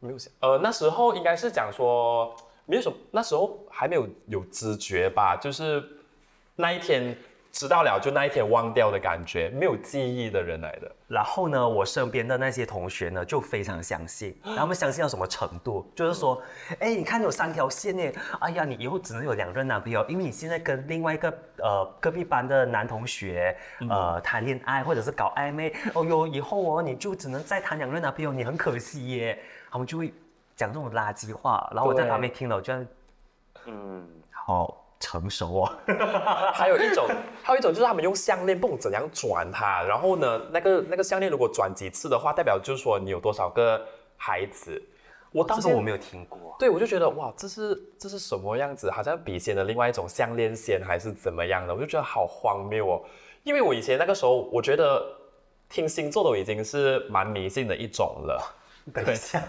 [0.00, 2.34] 没有想，呃，那时候应该是讲说，
[2.66, 5.82] 没有什么，那时候还没有有知觉吧，就是
[6.56, 7.16] 那一天
[7.52, 10.90] 知道了，就那一天忘掉的感觉，没有记忆的人来的。
[11.08, 14.38] 然后呢，我身边的那些同学呢，就非常相信。
[14.44, 15.90] 然后他们相信到什么程度？
[15.94, 16.40] 就是说，
[16.78, 23.56] 哎，你看有三条线呢，哎呀，你以后只能有两任男朋友，因为你现在跟另外一个呃隔壁班的男同学
[23.88, 29.38] 呃谈恋爱或者是搞暧昧，哦哟，以后哦你就只能再谈两任男朋友，你很可惜耶。
[29.72, 30.12] 他们就会
[30.56, 32.72] 讲这种垃圾话，然后我在旁边听了，我就
[33.66, 35.72] 嗯，好成熟哦。
[36.54, 37.08] 还有一种，
[37.42, 43.84] 还有一种就是他们用项链，不懂怎样转它，然后呢，那个那个项链如果转几次的话，代表就是说你有多少个
[44.16, 44.80] 孩子。
[45.32, 48.90] 我当时我没有听过，对我就觉得哇，这是这是什么样子？
[48.90, 51.72] 好像笔仙的另外一种项链仙还是怎么样的？
[51.72, 53.02] 我就觉得好荒谬哦。
[53.44, 55.00] 因为我以前那个时候，我觉得
[55.68, 58.54] 听星座都已经是蛮迷信的一种了。
[58.92, 59.40] 等一下。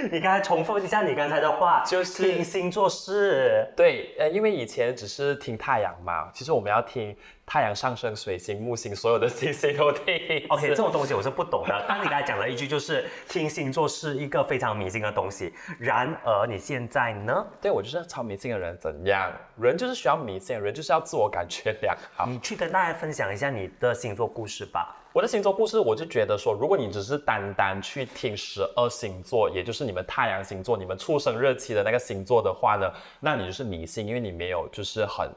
[0.10, 3.70] 你刚才重复一下你刚才的话，就是听星座是。
[3.76, 7.14] 对，呃，因为以前只是听太阳嘛，其实我们要听
[7.52, 10.06] 太阳上升、水星、木星，所有的星星都听。
[10.50, 11.74] OK，这种东西我是不懂的。
[11.88, 15.52] 当你刚才讲了一句，就是听星座是一个非常迷信的东西。
[15.76, 17.44] 然而你现在呢？
[17.60, 19.32] 对我就是超迷信的人，怎样？
[19.60, 22.24] 人就是需要迷信，人就是要自我感觉良好。
[22.24, 24.96] 你去跟大家分享一下你的星座故事吧。
[25.12, 35.28] 我的星座故事，我就觉得说，如果你只是单单去听十二星座，也就是你们太阳星座、你们出生日期的那个星座的话呢，那你就是迷信，因为你没有就是很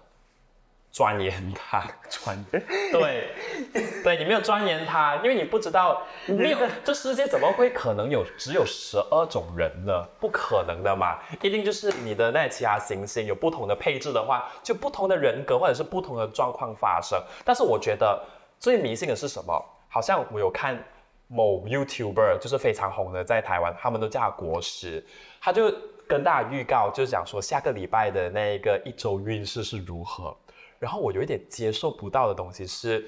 [0.93, 1.83] 钻研它。
[2.07, 2.41] 钻
[2.93, 3.27] 对，
[4.01, 10.07] 对你没有钻研它，因为你不知道，没有这世界怎么会可能有只有十二种人呢？
[10.21, 17.21] 不可能的嘛，一定就是你的那其他行星有不同的配置的话，就不同的人格或者是不同的状况发生。
[17.43, 18.23] 但是我觉得。
[18.59, 19.61] 最迷信的是什么？
[19.89, 20.81] 好像我有看
[21.27, 25.05] 某 YouTuber，就是非常红的，在台湾，他们都叫他国师，
[25.41, 25.69] 他就
[26.07, 30.33] 跟大家预告，就是讲说下个礼拜的那个一周运势是如何。
[30.83, 33.07] 然后我有一点接受不到的东西是，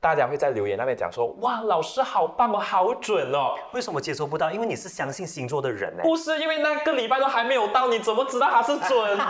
[0.00, 3.54] 大家会在留言那边讲说，哇，老师好棒哦，好准哦。
[3.74, 4.50] 为什么接受不到？
[4.50, 6.02] 因为你是相信星座的人呢。
[6.02, 9.24] 不是，因为那个礼拜都还没有到，你怎么知道它是准的？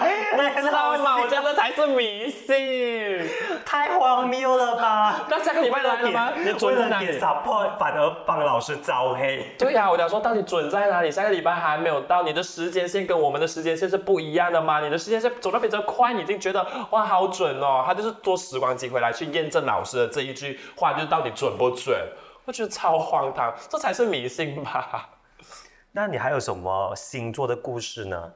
[0.00, 1.18] 你知道吗？
[1.20, 3.28] 我觉得才是迷信。
[3.64, 5.26] 太荒谬了吧！
[5.28, 6.32] 那下个礼拜来了吗？
[6.36, 9.54] 你准在哪里？support 反而帮老师招黑。
[9.58, 11.10] 对呀，我讲说到底准在哪里？
[11.10, 14.80] 下个礼拜还没有到，你的时间线跟我们的时间线是不一样的吗？
[14.80, 17.82] 你的时间线走得比较快，你已经觉得哇好准哦。
[17.86, 21.96] 他就是坐时光机回来去验证老师的这一句话，就是到底准不准？
[22.46, 25.10] 我觉得超荒唐，这才是迷信吧？
[25.92, 28.32] 那你还有什么星座的故事呢？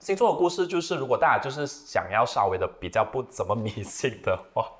[0.00, 4.70] 星座的故事就是，如果大家就是想要稍微的比较不怎么迷信的话，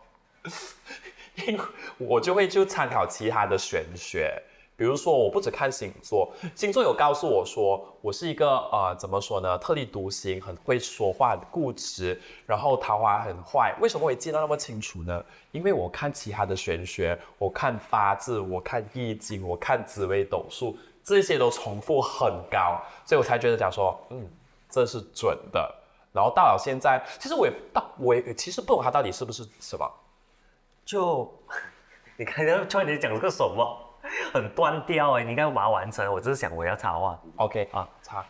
[1.46, 1.60] 因为
[1.98, 4.40] 我就会就参考其他的玄学，
[4.76, 13.74] 比如说我不只看星座，星座有告诉我说我是一个呃怎么说呢，特立独行，很会说话，固执，然后桃花很坏。
[13.80, 15.24] 为什么会记得那么清楚呢？
[15.50, 24.24] 因为我看其他的玄学，我看八字，我看易经，我看紫微斗数，这些都重复很高，所以我才觉得讲说，嗯。
[24.68, 25.74] 这是准的，
[26.12, 29.90] 然后到了现在，其实我也到我也其实不懂它到底是不是什么，
[30.84, 31.32] 就
[32.16, 33.94] 你看刚突然你讲了个什么，
[34.32, 36.12] 很断掉哎，你应该把它完成。
[36.12, 38.24] 我只是想我要插话，OK 啊，插。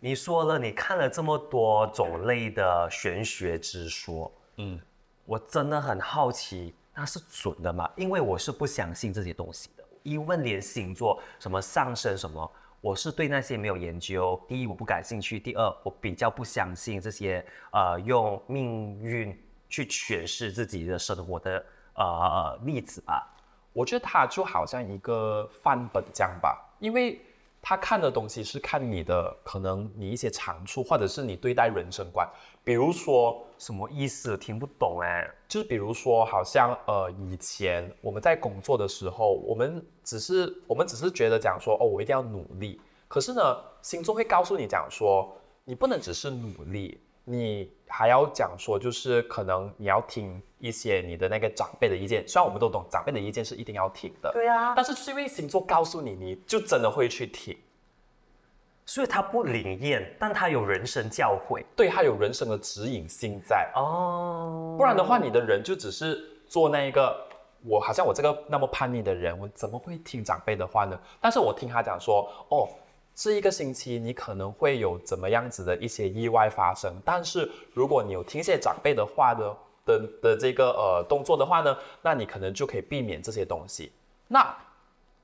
[0.00, 4.80] 你说了你看了这么多种类的玄学之说，嗯，
[5.24, 7.90] 我真的很好奇，那是准的吗？
[7.96, 12.48] 因为我是不相信这些东西的，一问连星座什么上升什么。
[12.80, 14.40] 我是对那些没有研究。
[14.46, 19.36] 第一，我不感兴趣；第二，我比较不相信这些呃用命运
[19.68, 21.64] 去诠释自己的生活的
[21.94, 23.28] 呃例子吧。
[23.72, 27.20] 我觉得它就好像一个范本这样吧，因为
[27.60, 32.26] 他看的东西是看你的可能你一些长处，或者是你对待人生观。
[32.68, 34.36] 比如说什么意思？
[34.36, 35.26] 听不懂哎。
[35.48, 42.78] 就是比如说，好像呃，以前我们在工作的时候，我们只是我们只是觉得讲说，哦，我一定要努力。
[43.08, 52.28] 可是呢，星座会告诉你讲说，你不能只是努力，你还要讲说，就是可能你要听一些你的那个长辈的意见。
[52.28, 54.74] 虽然我们都懂长辈的意见是一定要听的，对呀。
[54.76, 57.56] 但是是因为星座告诉你，你就真的会去听。
[58.88, 64.76] 所以他不灵验，但他有人生教诲，对，他有人生的指引性在哦。
[64.78, 67.14] 不然的话，你的人就只是做那一个，
[67.66, 70.98] 我好像我这个那么叛逆的人，我怎么会听长辈的话呢？
[71.20, 72.66] 但是我听他讲说，哦，
[73.14, 83.92] 这一个星期你可能会有怎么样子的一些意外发生，但是如果你有听些长辈的话的的的这个呃动作的话呢，那你可能就可以避免这些东西。
[84.28, 84.56] 那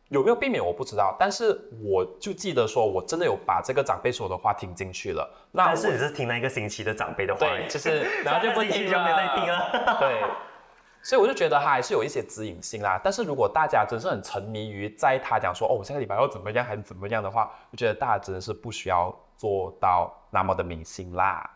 [0.08, 5.28] 有没有避免我不知道，但是我就记得说我真的有把这个长辈说的话听进去了。
[5.50, 9.56] 那我但是你是听了一个星期的长辈的话，对，就是 然后就不听期就没再听了。
[9.56, 9.96] 了。
[10.00, 10.22] 对，
[11.02, 13.00] 所以我就觉得他还是有一些指引性啦。
[13.02, 21.50] 但是如果大家真是很沉迷于在他讲说哦，我下个礼拜要怎么样还是怎么样的话，我觉得大家真的是不需要做到那么的明星啦。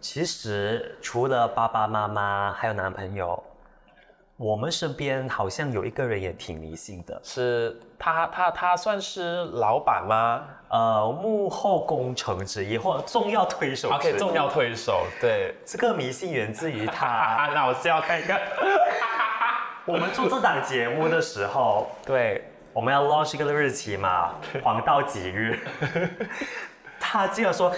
[0.00, 3.42] 其实除了爸爸妈妈还有男朋友，
[4.36, 13.88] 我们身边好像有一个人也挺迷信的，是他他他算是老板吗呃，幕后工程之一或者重要推手。
[13.90, 15.54] ？OK，重要推手，对。
[15.64, 17.06] 这个迷信源自于他。
[17.06, 18.38] 啊， 那我是要看一个，
[19.86, 22.44] 我们做这档节目的时候，对，
[22.74, 25.58] 我们要 launch 一个日期嘛，黄道吉日。
[27.00, 27.70] 他竟然说：“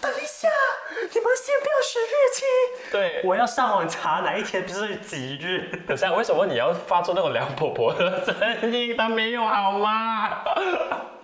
[0.00, 0.48] 等一下，
[0.92, 2.44] 你们先不要选日期，
[2.90, 3.20] 对。
[3.24, 5.70] 我要上网查哪一天不是几日。
[5.86, 8.96] 等下，为什么你要发出那种梁婆婆的声音？
[8.96, 10.30] 他没有好吗？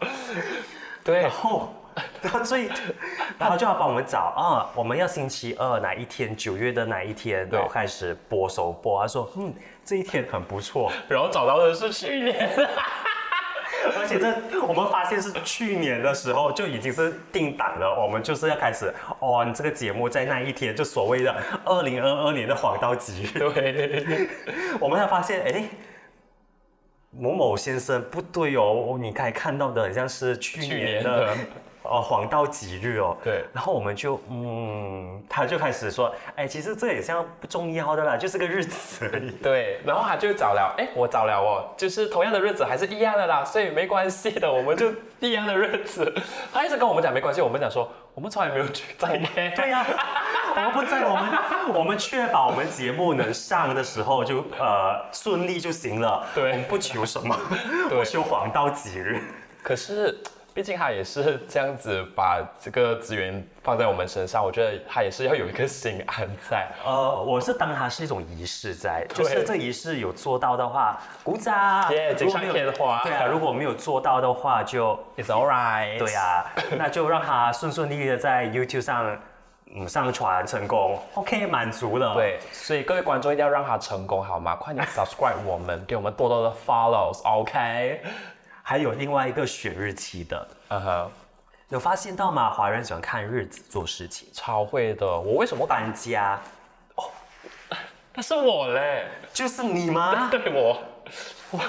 [1.04, 1.74] 对然，后
[2.22, 2.68] 他最，
[3.38, 9.00] 然后就要帮我们找啊，我们要星期二哪一天，九月的哪一天，对然后开始播首播。
[9.00, 9.52] 他说：“嗯，
[9.84, 12.50] 这一天很不错。”然后找到的是去年，
[13.98, 23.24] 而且这我们发现是去年的时候就已经是定档了，我们就是要开始哦，你这个节目在那一天，就所谓的二零二二年的黄道吉。
[23.24, 24.28] 日， 对，
[24.80, 25.64] 我们才发现，哎，
[27.10, 31.36] 某某先生不对哦，你刚才看到的很像是去去年的
[31.84, 39.30] 哦黄道吉日哦，对然后我们就嗯，他就开始说，哎，其实这也像不重要的啦，就是个日子而已。
[39.42, 46.12] 对，然后他就找了，哎，我找了哦，就是同样的日子还是一样的啦，所以没关系的，我们就一样的日子。
[46.52, 49.26] 他一直跟我们讲没关系，我们讲说我们从来没有去在意。
[49.54, 49.86] 对呀、
[50.56, 51.38] 我们不在，我们
[51.80, 56.26] 我们确保我们节目能上的时候就呃顺利就行了。
[56.34, 57.36] 对我们不求什么，
[57.90, 59.20] 对不求黄道吉日。
[59.62, 60.18] 可是，
[60.54, 66.68] 毕竟他也是这样子把这个资源放在我们身上，我觉得他也是要有一个心安在。
[66.84, 71.90] 呃，我是当他是一种仪式在，就是这仪式有做到的话，鼓掌。
[71.92, 75.98] 耶如果没有锦上添花对啊，如果没有做到的话，就 It's alright。
[75.98, 76.46] 对啊，
[76.78, 79.18] 那就让它顺顺利利的在 YouTube 上
[79.74, 82.14] 嗯上传成功，OK，满足了。。
[82.14, 84.54] 对，所以各位观众一定要让他成功，好吗？
[84.54, 88.00] 快点 subscribe 我们，给我们多多的 follows，OK？、
[88.66, 91.10] 还有另外一个选日期的，嗯哼，
[91.68, 92.50] 有发现到吗？
[92.50, 95.06] 华人喜欢看日子做事情，超会的。
[95.06, 95.66] 我为什么？
[95.66, 96.40] 搬家
[96.94, 97.04] 哦
[98.14, 100.30] 那是我嘞，就是你吗？
[100.30, 100.82] 对我。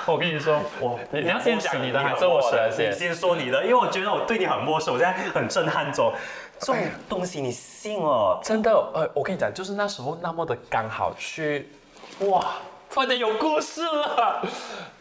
[0.08, 2.94] 我跟你说，我你你要先讲你的还是我的你先？
[2.94, 6.14] 先说你的，因为我觉得我对你很陌生，我现在很震撼中。
[6.58, 6.78] 这种
[7.10, 8.40] 东西你信哦？
[8.42, 11.70] 真的，呃，我跟你讲，就是那时候那么的刚好去，
[12.22, 12.54] 哇，
[12.90, 14.42] 突然间有故事了。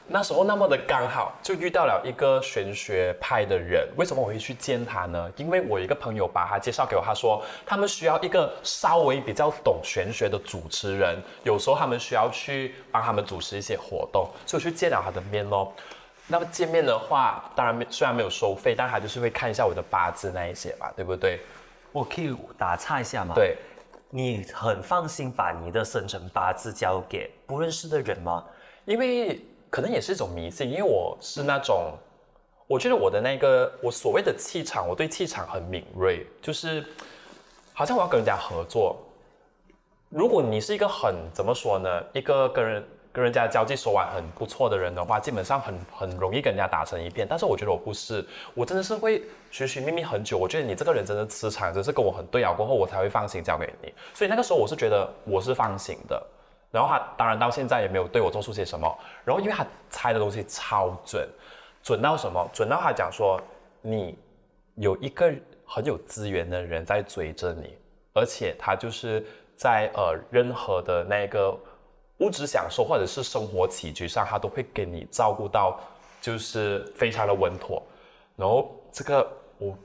[0.06, 3.88] 那时候那么的刚好，就遇到了一个玄学派的人。
[3.96, 5.30] 为什么我会去见他呢？
[5.36, 15.72] 因为我一个朋友把他介绍给我，他说他们需要一个稍微比较懂玄学的主持人，有时候他们需要去帮他们主持一些活动，所以我去见了他的面咯。
[16.26, 21.40] 那么见面的话，当然没虽然没有收费，但他就是会看一下我的八字那一些吧，对不对？
[21.92, 23.56] 我可以打岔一下吗？，对。
[24.10, 28.44] 你很放心把你的生辰八字交给不认识的人吗？
[28.84, 31.94] 因为可能也是一种迷信，因为我是那种，
[32.68, 36.84] 我觉得我的那个我所谓的气场，我对气场很敏锐，就是
[37.72, 38.96] 好像我要跟人家合作。
[40.10, 47.26] 如果你是一个很怎么说呢，一个跟人跟人家交际手腕很不错的人的话，基本上很很容易跟人家打成一片。
[47.28, 50.38] 但是我觉得我不是，我真的是会寻寻觅觅很久。
[50.38, 53.92] 我觉得你这个人真的磁场真是跟我很对啊，过后我才会放心交给你。
[54.14, 56.24] 所以那个时候我是觉得我是放心的。
[56.74, 58.92] 然后他当然到现在也没有对我做出些什么。
[59.24, 61.28] 然后因为他猜的东西超准，
[61.84, 62.50] 准到什么？
[62.52, 63.40] 准到他讲说
[63.80, 64.18] 你
[64.74, 65.32] 有一个
[65.64, 67.78] 很有资源的人在追着你，
[68.12, 71.56] 而且他就是在呃任何的那个
[72.18, 75.78] 物质享受或者是生活起居上，他都会给你照顾到，
[76.20, 77.80] 就是非常的稳妥。
[78.34, 79.24] 然后这个
[79.58, 79.78] 我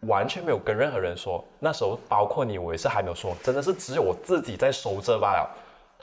[0.00, 5.50] 完全没有跟任何人说，那时候包括你，我也是还没有说，真的是只有我自己在收着罢了。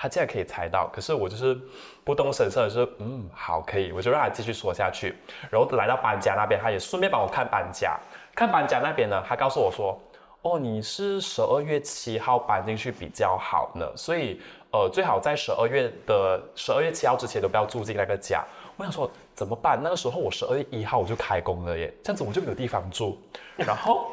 [0.02, 1.60] 他竟然可以猜到，可是我就是
[2.06, 5.14] 不动声色的说，嗯，好，可以，我就让他继续说下去。
[5.52, 8.00] 然后来到搬家那边，他也顺便帮我看搬家。
[8.34, 10.00] 看搬家那边呢，他告诉我说，
[10.44, 14.40] 哦，你是十二月七号搬进去比较好呢，所以
[14.72, 18.42] 呃，最好在十二月的十二月七号之前都不要住进那个家。
[18.78, 19.78] 我想说怎么办？
[19.84, 23.22] 那个时候我十二月一号我就开工了耶，这样子我就没有地方住。
[23.58, 24.12] 然后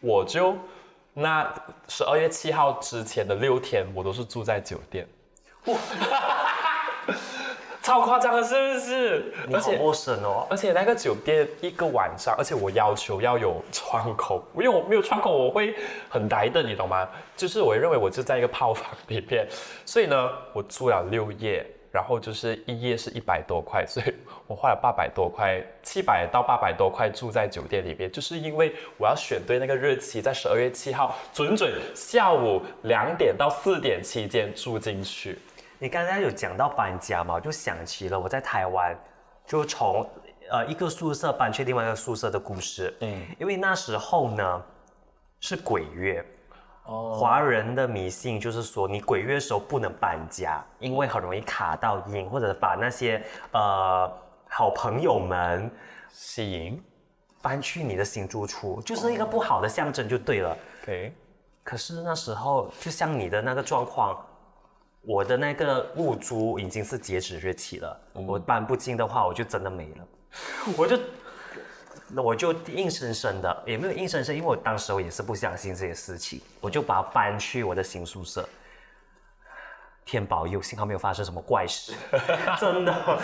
[0.00, 0.56] 我就
[1.12, 1.52] 那
[1.88, 5.08] 十二月七号之前的六天，我都是住在酒店。
[5.66, 5.76] 哇，
[7.82, 9.34] 超超夸张的，是不是？
[9.48, 10.46] 你好陌生哦。
[10.48, 15.74] 而且那个酒店一个晚上，而且我要求要有窗口，因为我没有窗口，我会
[16.08, 17.08] 很呆的，你懂吗？
[17.36, 19.44] 就是我认为我就在一个泡房里面，
[19.84, 21.66] 所以呢，我住了六夜。
[21.90, 24.14] 然后就是一夜是一百多块，所以
[24.46, 35.36] 我花了八百多块，七百到八百多块住在酒店里面，就是因为我要选对那个日期，在十二月七号，准准下午两点到四点期间住进去。
[35.80, 38.96] 你刚才有讲到搬家嘛，我就想起了我在台湾，
[39.44, 40.08] 就从
[40.48, 42.94] 呃一个宿舍搬去另外一个宿舍的故事。
[43.00, 44.64] 嗯，因为那时候呢
[45.40, 46.24] 是鬼月。
[46.90, 53.22] 华人的迷信就是说，你鬼月的时候不能搬家，因为很容易卡到阴，或者把那些
[53.52, 54.12] 呃
[54.48, 55.70] 好朋友们
[56.10, 56.82] 吸引
[57.40, 60.56] 搬去你的新住处，就是一个不好的象征，就对了。
[60.84, 61.14] 对。
[61.62, 64.20] 可是那时候，就像你的那个状况，
[65.02, 70.06] 我的那个物租已经是截止日期了，我搬不进的话，我就真的没了，
[70.76, 70.98] 我就。
[72.12, 78.48] 那我就硬生生的，也没有硬生生，因为我当时我也是不相信这些事情，我就把它搬去我的新宿舍。
[80.04, 81.94] 天保佑，幸好没有发生什么怪事，
[82.58, 83.20] 真的。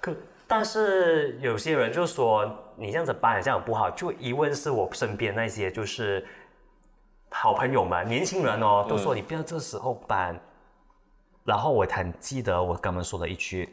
[0.00, 0.12] 可
[0.46, 2.44] 但是有些人就说
[2.76, 6.26] 你这样子搬这样不好，就疑问是我身边那些就是
[7.30, 10.38] 好朋友们、年轻人哦，都说你不要这时候搬。
[11.44, 13.68] 然后我很记得我刚刚说的一句，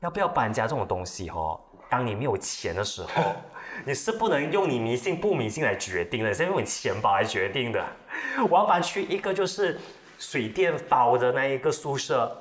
[0.00, 1.58] 要不要搬家这种东西哦，
[1.88, 3.08] 当你没有钱的时候。
[3.84, 7.84] 你是不能用你迷信不迷信来决定的，是用你钱包来决定的。
[8.48, 9.78] 我要搬去一个就是
[10.18, 12.34] 水电包的那一个宿舍，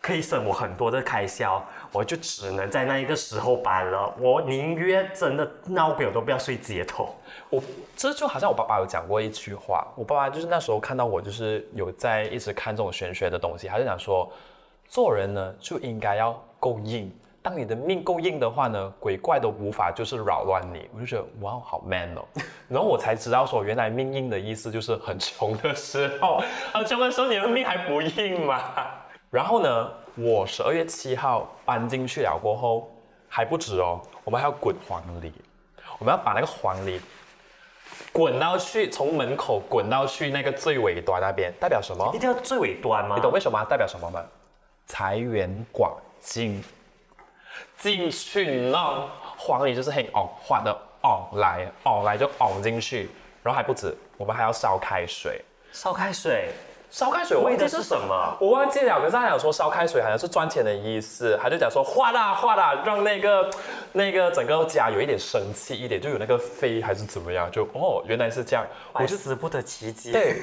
[0.00, 4.14] 可以省我很多的开销，我就只能在那一个时候搬了。
[4.18, 7.14] 我宁愿真的闹鬼我都不要睡街头。
[7.50, 7.62] 我
[7.94, 14.32] 这就好像我爸爸有讲过一句话，我爸爸就是那时候看到我就是有在一直看这种玄学的东西，他就讲说，
[14.86, 17.14] 做人呢就应该要够硬。
[17.40, 20.88] 当你的命够硬的话呢，鬼怪都无法就是扰乱你。
[20.94, 22.24] 我就觉得哇，好 man 哦。
[22.68, 28.60] 然后我才知道说，原来命硬的意思就是很穷的时候，很穷的时候你的命还不硬嘛。
[29.30, 32.90] 然后呢，我十二月七号搬进去了过后
[33.28, 35.32] 还不止哦，我们还要滚黄泥，
[35.98, 37.00] 我们要把那个黄泥
[38.12, 42.10] 滚到去从门口滚到去那个最尾端那边，代表什么？
[42.14, 43.14] 一定要最尾端吗？
[43.16, 43.64] 你懂为什么？
[43.64, 44.22] 代表什么吗？
[44.86, 46.62] 财源广进。
[47.78, 49.06] 进去那
[49.36, 53.08] 黄里就是很哦，画的哦来哦来就哦进去，
[53.42, 56.50] 然后还不止，我们还要烧开水，烧开水，
[56.90, 58.36] 烧开水，为的是什么？
[58.40, 58.98] 我忘记了。
[58.98, 63.48] 可是他讲说烧开水好像是赚钱的意思，他就讲说哗啦哗啦，让那个
[63.92, 70.10] 那个整个家有一点生气一点，就有那个飞还是怎么样，就哦原来是这样，我就死不得其解。
[70.10, 70.42] 对，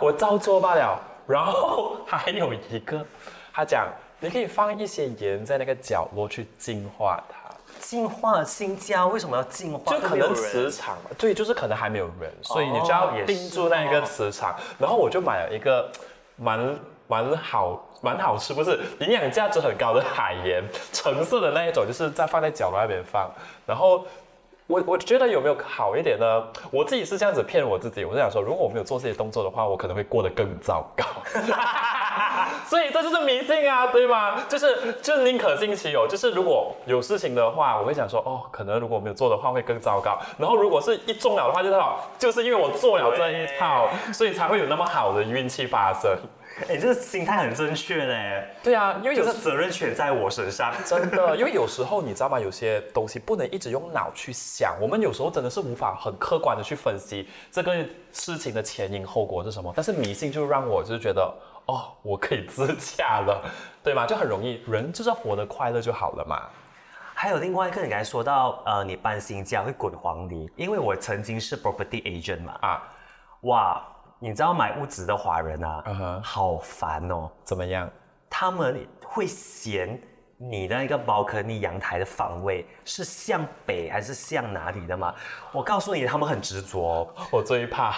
[0.00, 0.96] 我照做罢了。
[1.26, 3.04] 然后还有一个，
[3.52, 3.88] 他讲。
[4.20, 7.50] 你可以放一些盐在那个角落去净化它，
[7.80, 9.92] 净化新家为什么要净化？
[9.92, 14.54] 就可能磁场，对，就是可能还没有人，所以你就要盯住那一个磁场。
[14.78, 15.90] 然后我就买了一个
[16.36, 20.62] 蛮蛮好蛮好吃，不是营养价值很高的海盐，
[20.92, 23.30] 橙色的那一种，就是在放在角落那边放，
[23.66, 24.04] 然后。
[24.66, 26.46] 我我觉得有没有好一点呢？
[26.70, 31.04] 我自己是这样子骗我自己，我是想说，如果我没有做这些动作的话，我可能会过得更糟糕。
[32.70, 34.44] 所以这就是迷信啊，对吗？
[34.48, 40.16] 就是就是宁可信其有，就是如果有事情的话，我会想说，哦，可能如果没有做的话会更糟糕。
[40.38, 41.76] 然后如果是一中了的话，就是
[42.16, 46.16] 就是因为我做了这一套， 所以才会有那么好的运气发生。
[46.68, 48.46] 哎，这个心态很正确嘞。
[48.62, 50.72] 对啊，因为有的责任全在我身上。
[50.86, 52.38] 真的，因为有时候你知道吗？
[52.38, 57.74] 有些东西不能一直用脑去想，我们有时候真的是无法很客观的去分析这个
[58.12, 59.72] 事情的前因后果是什么。
[59.74, 61.32] 但是迷信就让我就是觉得，
[61.70, 63.42] 哦，我可以自驾了，
[63.82, 64.06] 对吗？
[64.06, 66.48] 就很容易，人就是活得快乐就好了嘛。
[67.14, 72.52] 还有另外一个，你刚才说到，呃，你搬新家会滚黄泥，因为我曾经是 property agent 嘛。
[72.62, 72.82] 啊，
[73.42, 73.82] 哇。
[74.22, 77.30] 你知道买屋子的华人啊，好烦哦。
[77.42, 77.88] 怎么样？
[78.28, 79.98] 他们会嫌
[80.36, 85.14] 你的那个包客你阳台的方位是向北还是向哪里的吗？
[85.52, 87.10] 我告诉你，他们很执着。
[87.32, 87.96] 我最怕。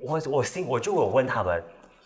[0.00, 1.60] 我我心我就有问他们，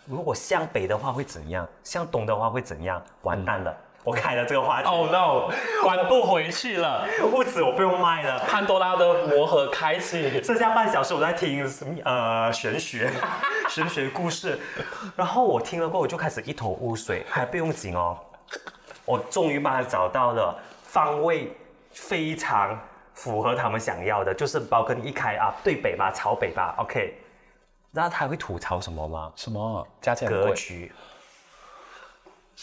[0.07, 1.66] 如果向北的话会怎样？
[1.84, 3.03] 向东的话会怎样？
[3.22, 3.74] 完蛋了。
[4.05, 5.48] 我开了这个话题，Oh no，
[5.80, 11.64] 关不回去了，屋子我不用卖了，潘多拉的魔盒开启，剩下半小时我在听
[12.05, 13.12] 呃玄学，
[13.70, 14.59] 玄学故事，
[15.14, 18.18] 然后我听了过后我就开始一头雾水，还不用紧哦，
[19.05, 21.57] 我终于把它找到了方位
[21.92, 22.76] 非常
[23.14, 27.21] 符合他们想要的，就是包跟一开啊对北吧，朝北吧，OK，
[27.95, 29.30] 那他会吐槽什么吗？
[29.36, 29.86] 什么？
[30.01, 30.90] 加钱格局。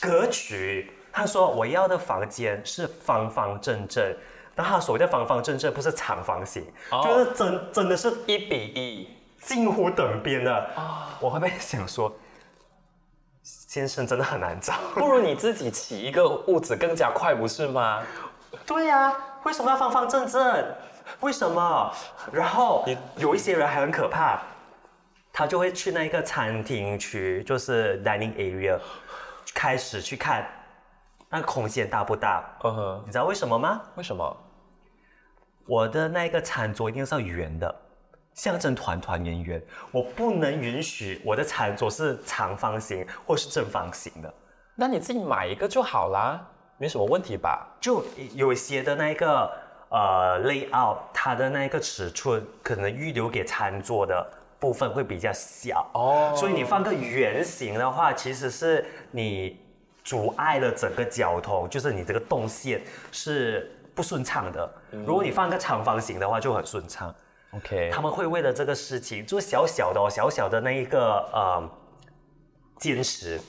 [0.02, 4.16] 格局，他说我要的房间是方方正正，
[4.56, 9.10] 但他所谓的方方正正不是长方形，哦就是真真的是一比一。
[9.42, 11.18] 近乎等边的啊！
[11.22, 12.12] 我会不会想说，
[13.42, 14.74] 先生真的很难找？
[14.94, 18.04] 不如你自己起一个屋子更加快，不是吗？
[18.66, 20.76] 对呀、为什么要方方正正？
[21.22, 21.94] 为什么？
[22.32, 24.42] 然后有一些人还很可怕，
[25.40, 28.78] 他就会去那个餐厅区，就是 dining area，
[29.54, 30.46] 开始去看
[31.30, 32.44] 那个空间大不大。
[32.66, 33.82] 嗯哼，你知道为什么吗？
[33.96, 34.38] 为什么？
[35.66, 37.74] 我的那个餐桌一定是要圆的，
[38.34, 39.64] 象征团团圆圆。
[39.92, 44.34] 我不能允许我的餐桌是长方形或是正方形的。
[44.76, 46.46] 那你自己买一个就好啦，
[46.78, 47.66] 没什么问题吧？
[47.80, 48.04] 就
[48.36, 49.50] 有些的那个
[49.88, 54.30] 呃 layout，它的那个尺寸可能预留给餐桌的
[54.60, 55.90] 部分会比较小。
[55.94, 56.34] 哦。
[56.36, 59.60] 所以你放个圆形的话，其实是你
[60.04, 62.82] 阻碍了整个交通，就是你这个动线
[63.12, 64.72] 是不顺畅的。
[65.06, 67.14] 如果你放个长方形的话，就很顺畅。
[67.52, 71.70] OK，他们会为了这个事情，就小小的、哦、小小的那一个呃
[72.78, 73.42] 坚持，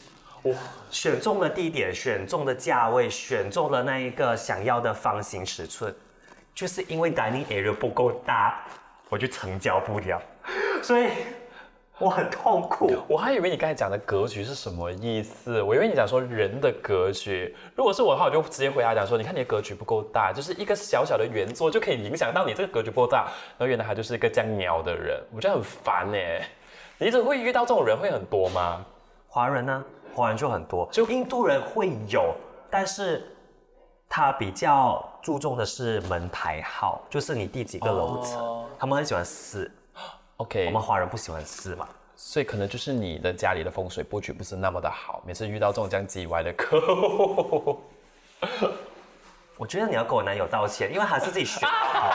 [0.43, 0.55] 我
[0.91, 5.95] 选中了地点，选中的价位，选中了那一个想要的方形尺寸，
[6.55, 8.65] 就是因为 dining area 不够大，
[9.11, 10.21] 我就成交不了，
[10.83, 11.09] 所以
[11.99, 12.91] 我很痛苦。
[13.07, 17.55] 我还以为你刚才讲的格局是什么意思，我以为你讲说人的格局。
[17.75, 23.25] 如果是我的话，我就直接回答讲说，你看你的格局不够大，就是一个小小的圆桌就可以影响到你这个格局不够大。
[23.59, 26.49] 然后原来他就是一个这样鸟的人，我觉得很烦哎。
[26.99, 28.85] 你一直会遇到这种人会很多吗？
[29.27, 29.85] 华人呢，
[30.15, 32.35] 华人就很多，就印度人会有，
[32.69, 33.25] 但是
[34.09, 39.71] 他比较注重的是门牌号，就是你第几个楼层，哦他们很喜欢四，
[40.41, 41.87] OK，我们华人不喜欢四嘛。
[42.17, 47.79] 所以可能就是你的家里的风水布局不是那么的好，每次遇到这种这样叽歪的客户，
[49.59, 52.11] 我觉得你要跟我男友道歉，因为他是自己选好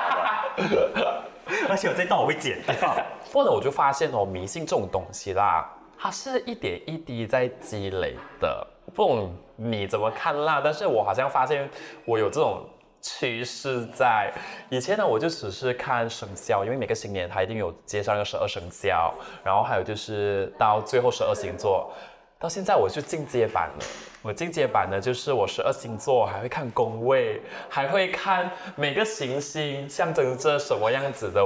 [0.58, 1.24] 的，
[1.70, 2.96] 而且我这段我会剪掉。
[3.32, 8.66] 或者我就发现哦，迷信这种东西啦，它是一点一滴在积累的，
[8.96, 10.62] 不懂你怎么看啦？
[10.64, 11.70] 但是我好像发现
[12.06, 12.64] 我有这种
[13.06, 14.34] 趋势在。
[14.70, 21.92] 以前呢，我就只是看生肖，因为每个新年它一定有介绍那个十二生肖，然后还有就是到最后十二星座。
[22.40, 23.86] 到现在我就进阶版了，
[24.24, 31.42] 我进阶版呢就是我十二星座还会看宫位，还会看每个行星象征着什么样子的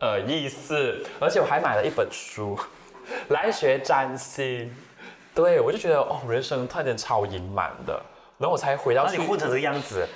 [0.00, 2.58] 呃意思，而且我还买了一本书
[3.28, 4.74] 来学占星。
[5.34, 7.94] 对，我就觉得哦，人生突然间超盈满的，
[8.38, 10.06] 然后我才回到去那你，混成这个样子，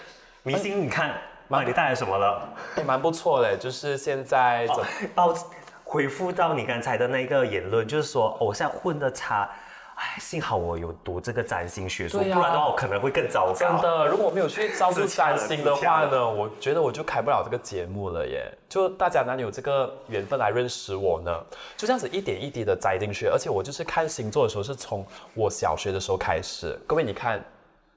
[0.45, 1.15] 明星你看，
[1.47, 2.49] 妈，你带来什么了？
[2.77, 4.85] 也蛮不错的，就是现在怎么
[5.15, 5.37] 哦，
[5.85, 9.49] 回复到你刚才的那个言论，就是说偶像混的差。
[9.95, 13.55] 哎，幸好我有读这个占星学术，不然的话我可能会更糟糕。
[13.55, 18.51] 真的，如果我没有去照顾占星的话呢，我觉得我就开不了这个节目了耶。
[18.69, 21.33] 就大家哪里有这个缘分来认识我呢？
[21.77, 26.77] 就这样子一点一滴的栽进去，而且我就是看星座的时候是从我小学的时候开始。
[26.85, 27.41] 各位你看，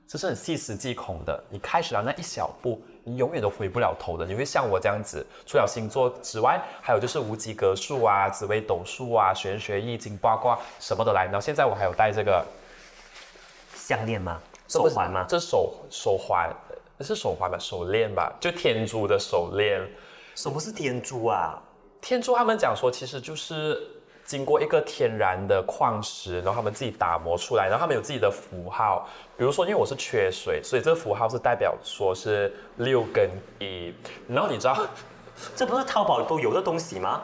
[0.07, 1.43] 这是很细思极恐的。
[1.49, 4.25] 你开始了那一小步，你永远都回不了头的。
[4.25, 11.25] 你会像我这样子，除了星座之外，还有就是无极格数啊、紫微斗数啊、玄学、易经、八卦什么都来。
[11.25, 12.45] 然后现在我还有戴这个
[13.73, 14.39] 项链吗？
[14.67, 15.25] 手环吗？
[15.27, 16.49] 这手手环
[16.97, 17.57] 呃是手环吧？
[17.59, 18.33] 手链吧？
[18.39, 19.81] 就天珠的手链。
[20.33, 21.61] 什么是天珠啊？
[22.01, 23.94] 天珠他们讲说，其实就是
[24.25, 29.07] 经过一个天然的矿石，然后他们自己打磨出来，然后他们有自己的符号。
[29.37, 33.93] 比如说，因为我是缺水，所以这个符号是代表说是六跟一。
[34.27, 34.75] 然后你知道，
[35.55, 37.21] 这不是淘宝都有的东西吗？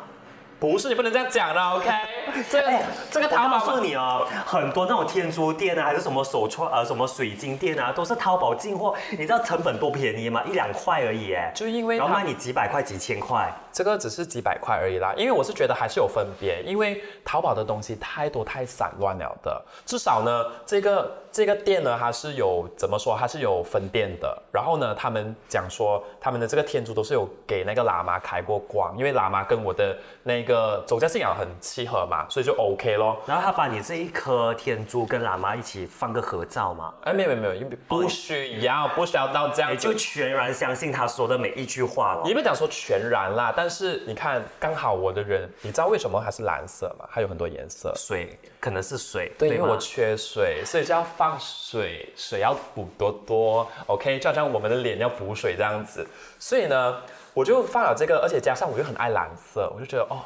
[0.61, 1.89] 不是你不能这样讲的，OK？
[2.47, 2.71] 这个、
[3.09, 8.93] 这个淘我告宝诉你哦，很多那种天珠店啊，还是什么手串呃什么水晶店啊，都是淘宝进货。
[9.09, 10.43] 你知道成本多便宜吗？
[10.47, 13.51] 一两块而已哎，就因为它然后卖你几百块、几千块。
[13.73, 19.59] 这个只是几百块而已啦，因为我是觉得还是有分别，因为淘宝的东西太多太散乱了的。
[19.83, 24.41] 至少呢，这个这个店呢，它是有怎么说，它是有分店的。
[24.51, 33.17] 然后呢，他们讲说他们的这个天珠都是有给那个喇嘛开过光，因为喇嘛跟我的那个宗教信仰很契合嘛，所以就 OK 咯。
[33.25, 42.27] 然后他把你这一颗天珠跟喇嘛一起放个合照嘛，哎，没有没有没有，不需要不需要到这样你就全然相信他说的每一句话了。
[42.27, 47.07] 也没有讲说全然啦，但是你看，刚好我的人，你知道为什么它是蓝色吗？
[47.11, 47.93] 它有很多颜色。
[47.95, 56.03] 水可能是水，对，因为我缺水，所以就要放水，水要补多多，OK，就好像我们的脸要补水这样子。
[56.39, 56.99] 所以呢，
[57.35, 60.23] 我就放了这个，而且加上我又很爱蓝色，我就觉得哦，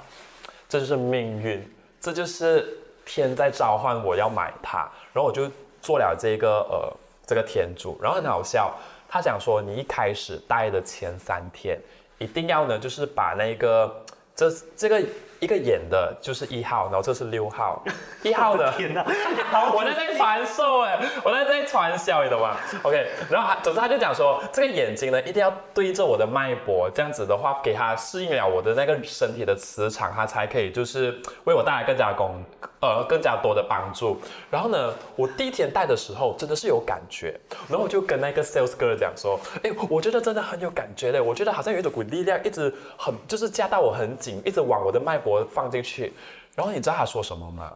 [0.69, 1.69] 这就是命运，
[1.99, 4.89] 这就是天在召唤我要买它。
[5.11, 6.89] 然后我就做了这个呃
[7.27, 8.73] 这个天珠，然后很好笑，
[9.09, 11.77] 他讲说你一开始戴的前三天，
[12.19, 13.93] 一定要呢就是把那个
[14.33, 15.03] 这这个
[15.45, 17.83] 一个眼的就是一号，然后这是六号，
[18.23, 19.05] 一号的天哪，
[19.71, 32.43] 我在在传授哎，我在在传销，你懂吗？OK，然后他总之他就讲说，这个眼睛呢一定要对着我的脉搏，这样子的话，给他适应了我的那个身体的磁场，他才可以就是为我带来更加功
[32.81, 34.19] 呃更加多的帮助。
[34.49, 37.39] 然后呢，我第一天戴的时候真的是有感觉，
[37.69, 46.13] 然后我就跟那个 sales girl 讲说，哎，我觉得真的很有感觉嘞，我觉得好像有一股力量一直很就是加到我很紧，一直往我的脉搏放进去。
[46.55, 47.73] 然后你知道他说什么吗？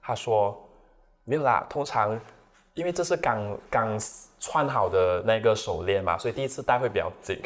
[0.00, 0.56] 他说
[1.24, 2.18] 没有啦，通常
[2.72, 3.98] 因为这是刚刚
[4.40, 7.38] 穿好的那个手链嘛，所以第一次戴会比较紧。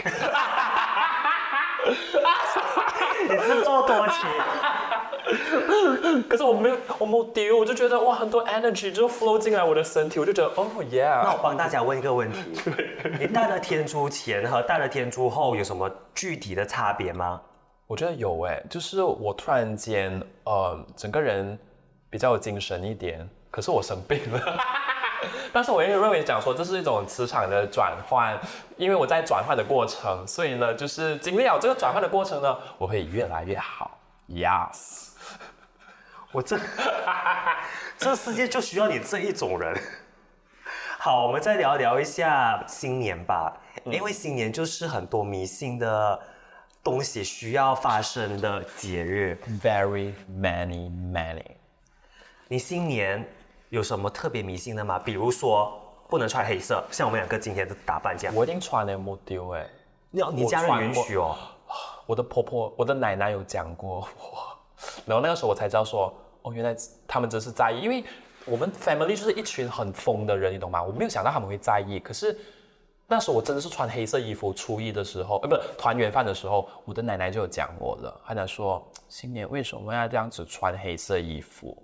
[3.28, 4.14] 你自作多情。
[6.28, 11.22] 可是我没有，我没有丢，我就觉得哇，很多 energy 就 flow 进来我的身体，我就觉得哦那 yeah。
[11.24, 12.52] 那我帮大家问一个问题：
[13.18, 17.40] 你戴了天珠前和戴了天珠后有什么具体的差别吗？
[17.92, 21.58] 我觉得有哎，就是我突然间呃，整个人
[22.08, 24.40] 比较有精神一点，可是我生病了。
[25.52, 28.40] 但是我也认为讲说这是一种磁场的转换，
[28.78, 33.98] 因为我在转换的过程，所以呢，就是经历了这个转换的过程呢，我会越来越好。
[34.26, 35.08] Yes，
[36.32, 36.58] 我这
[37.98, 39.78] 这世界就需要你这一种人。
[40.98, 43.52] 好，我们再聊聊一下新年吧，
[43.84, 46.18] 因为新年就是很多迷信的
[46.82, 49.38] 东西需要发生的节日。
[49.62, 51.44] very many many。
[52.48, 53.24] 你新年
[53.70, 54.98] 有什么特别迷信的吗？
[54.98, 58.34] 比如说不能穿黑色，像我们两个今天的打扮这样。
[58.34, 59.66] 我一定穿了没丢哎，
[60.10, 61.36] 你你家人允许哦？
[62.04, 64.58] 我的婆婆，我的奶奶有讲过我，
[65.06, 66.12] 然后那个时候我才知道说，
[66.42, 66.76] 哦，原来
[67.06, 68.04] 他们真是在意，因为
[68.44, 70.82] 我们 family 就是一群很疯的人，你懂吗？
[70.82, 72.36] 我没有想到他们会在意，可是
[73.12, 81.76] 那时候我真的是穿黑色衣服，初一的时候，呃，不是团圆饭的时候，我的奶奶就有讲我了，她讲说，新年为什么要这样子穿黑色衣服？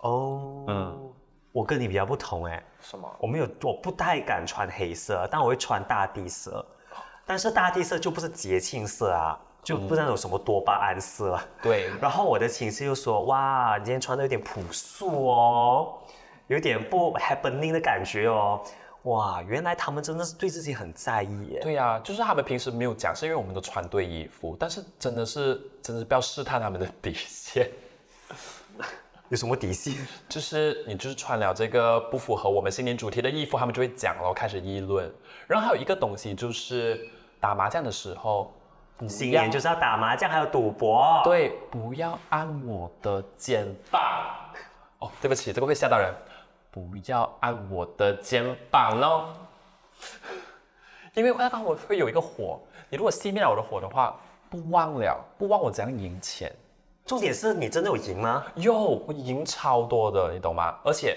[0.00, 1.12] 哦，嗯，
[1.52, 3.06] 我跟你比较不同哎，什么？
[3.18, 6.64] 我没有，我不太敢穿黑色，但我会穿大地色。
[7.26, 11.46] 但是大地色就不是节庆色啊，就不知道有什么多巴胺色啊。
[11.62, 15.98] 对， 然后我的寝室又说：“哇，你今天穿的有点朴素哦，
[16.46, 18.62] 有点不 happening 的感觉哦。”
[19.04, 21.60] 哇，原来他们真的是对自己很在意耶。
[21.62, 27.70] 对呀、就是他们平时没有讲，是因为我们都穿对衣服，但是真的是，真的是不要试探他们的底线。
[29.28, 29.94] 有什么底线？
[30.28, 35.10] 就是你就是穿了这个不符合我们新年主题的衣服，他们就会讲了，开始议论。
[35.46, 37.06] 然后还有一个东西就是
[37.40, 38.54] 打麻将的时候，
[39.08, 44.02] 新年就是要打麻将，还有赌博。，对，不要按我的肩膀。
[45.00, 46.10] 哦，对不起，这个会吓到人。
[46.74, 49.28] 不要按我的肩膀喽，
[51.14, 52.60] 因为会让我会有一个火。
[52.88, 54.18] 你如果熄灭了我的火的话，
[54.50, 56.52] 不忘了，不忘我怎样赢钱。
[57.06, 58.44] 重点是你真的有赢吗？
[58.56, 58.74] 有，
[59.06, 60.76] 我赢超多的，你懂吗？
[60.82, 61.16] 而且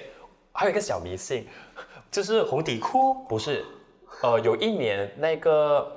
[0.54, 1.48] 还有一个小迷信，
[2.12, 3.16] 就是红底裤。
[3.26, 3.66] 不是，
[4.22, 5.92] 呃，有一年那个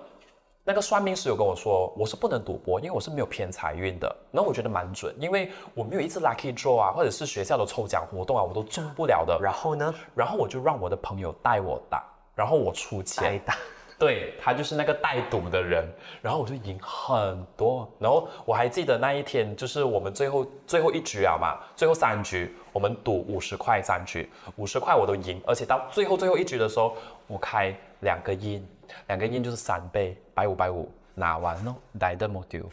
[0.71, 4.17] 那个算命师有跟我说，我是不能赌博，因为我是没有偏财运的。
[4.31, 9.37] 然后我觉得蛮准，因为我没有一次 lucky draw 啊，或者是学校的抽奖活动啊，我都中不了的。
[9.43, 9.93] 然后呢？
[10.15, 12.05] 然后我就让我的朋友带我打，
[12.37, 13.57] 然后我出代钱，打。
[13.99, 15.85] 对他就是那个带赌的人，
[16.23, 26.95] 然后我就赢很多，然后我还记得那一天就是我们最后最后一局啊嘛，最后三局我们赌五十块三局，五十块我都赢，而且到最后最后一局的时候，
[27.27, 28.65] 我开两个印，
[29.09, 32.69] 两个印就是三倍，百五百五拿完咯，来的没丢，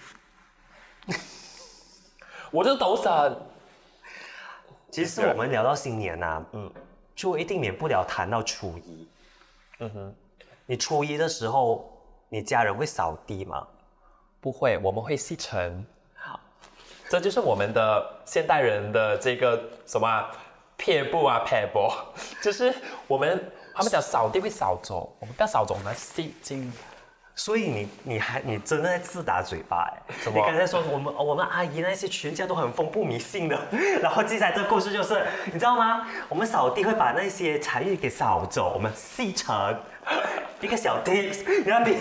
[2.52, 3.36] 我就是抖散，
[4.90, 6.72] 其实我们聊到新年呐、嗯，
[7.16, 9.08] 就一定免不了谈到初一。
[9.80, 10.16] 嗯哼，
[10.66, 11.92] 你初一的时候，
[12.30, 13.68] 你家人会扫地吗？
[14.40, 15.86] 不会，我们会吸尘。
[16.16, 16.40] 好，
[17.10, 20.32] 这就是我们的现代人的这个什么啊
[20.78, 21.92] 撇步啊撇步，
[22.42, 22.74] 就是
[23.08, 26.74] 我们他们讲扫地会扫走，我们不要扫走，我们要吸进。
[27.36, 30.16] 所以你你还你真的在自打嘴巴哎！
[30.26, 33.56] 你刚才说我们我们阿姨那些全家都很疯不迷信的，
[34.02, 36.08] 然后接下来这个故事就是你知道吗？
[36.30, 39.80] 我们扫地会把那些财运给扫走，我们吸成
[40.62, 42.00] 一个小 tips，你那边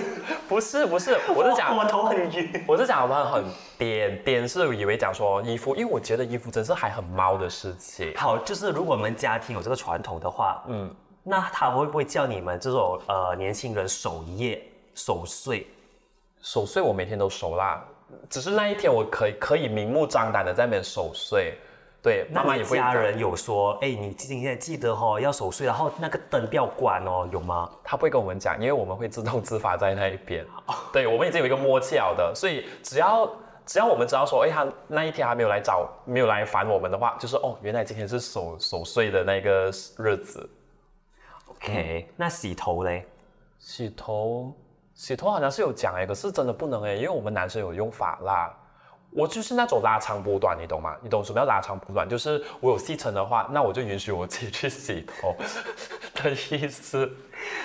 [0.49, 2.64] 不是不是，我是讲我头很晕。
[2.66, 3.45] 我是讲我们很
[3.77, 8.11] 颠颠是以为讲说衣服，因为我觉得衣服真是还很猫的事情。
[8.16, 10.91] 好，就是如果我们家庭有这个传统的话，嗯，
[11.29, 14.62] 那他会不会叫你们这种呃年轻人守夜
[14.95, 15.66] 守岁？
[16.41, 17.85] 守岁我每天都守啦，
[18.31, 21.59] 只是那一天我可以可以明目张胆的在那边守岁。
[22.01, 27.68] 对，那妈妈也会你家人有说，哎，你今天记得哦要守岁，然后那个灯不要关哦，有吗？
[27.83, 30.47] 他不会跟我们讲，因为我们会自动自发在那一边。
[30.93, 33.29] 对，我们已经有一个默契了的，所以只要
[33.64, 40.49] 只要我们知道说，哎，他那一天还没有来找，没有来烦我们的话，就是哦，原来今天是守守岁的那个日子。
[41.57, 43.07] OK，、那洗头嘞？
[43.59, 44.52] 洗头，
[44.94, 48.54] 洗头好像是有讲哎，可是真的不能哎，因为我们男生有用发蜡，
[49.11, 50.94] 我就是那种拉长补短，你懂吗？
[51.02, 52.09] 你懂什么叫拉长补短？
[52.09, 55.34] 就是我有细层的话，那我就允许我自己去洗头
[56.22, 57.11] 的意思。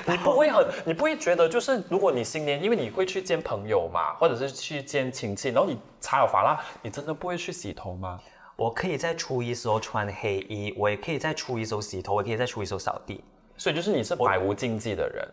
[0.08, 8.20] 你不会很，你不会觉得就是如果你新年，因为你会去见朋友嘛，或者是去见亲戚，然后你擦了发蜡，你真的不会去洗头吗？
[8.56, 13.24] 我可以在初一时候穿黑衣，我也可以在初一时候洗头，我也可以在初一时候扫地，
[13.62, 15.32] 所以就是你是百无禁忌的人。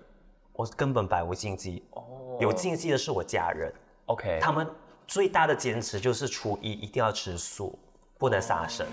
[0.52, 1.82] 我根本百无禁忌。
[1.92, 3.72] 哦有禁忌的是我家人
[4.04, 4.68] ，，OK，他们
[5.06, 7.78] 最大的坚持就是初一一定要吃素，
[8.18, 8.86] 不能杀生，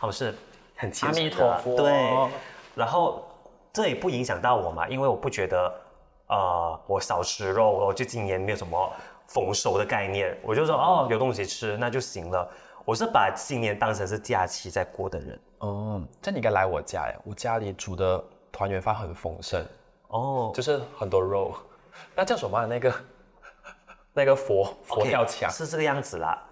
[0.00, 0.34] 他们是
[0.74, 1.76] 很虔阿诚的弥陀佛。
[1.76, 2.28] 对，
[2.74, 3.24] 然后
[3.72, 5.72] 这也不影响到我嘛，因为我不觉得，
[6.26, 8.92] 呃，我少吃肉，我就今年没有什么
[9.28, 12.50] 丰收的概念，我就说哦，有东西吃那就行了。
[12.84, 15.40] 我是把新年当成是假期在过的人。
[15.58, 18.22] 哦，这你应该来我家呀，我家里煮的
[18.52, 19.64] 团圆饭很丰盛。
[20.08, 21.54] 哦，就是很多肉，
[22.16, 22.94] 那叫什么啊、那个
[24.12, 26.42] 那个佛佛跳墙是这个样子啦。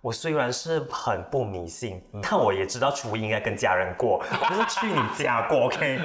[0.00, 5.66] 我虽然是很不迷信，嗯但我也知道初一应该跟家人过， 不是去你家过。
[5.66, 6.00] OK。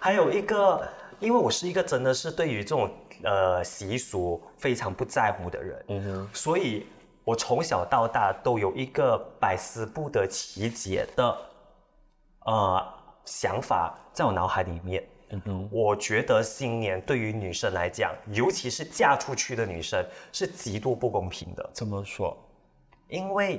[0.00, 0.82] 还有一个，
[1.20, 2.90] 因为我是一个真的是对于这种
[3.22, 6.88] 呃习俗非常不在乎的人，嗯哼，所以
[7.22, 11.36] 我从小到大都有一个百思不得其解的
[12.46, 15.02] 呃想法在我脑海里面。
[15.70, 21.70] 我觉得新年对于女生来讲，尤其是嫁出去的女生，是极度不公平的。
[21.72, 22.36] 怎么说？
[23.08, 23.58] 因为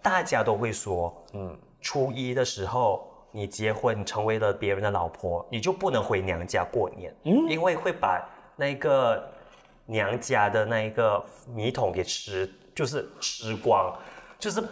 [0.00, 9.30] 大家都会说，嗯，初一的时候你结婚成为了别人的老婆，你就不能回娘家过年，嗯，因为会把那个
[9.84, 11.22] 娘家的那一个
[11.54, 13.94] 米桶给吃，就是吃光，
[14.38, 14.62] 就是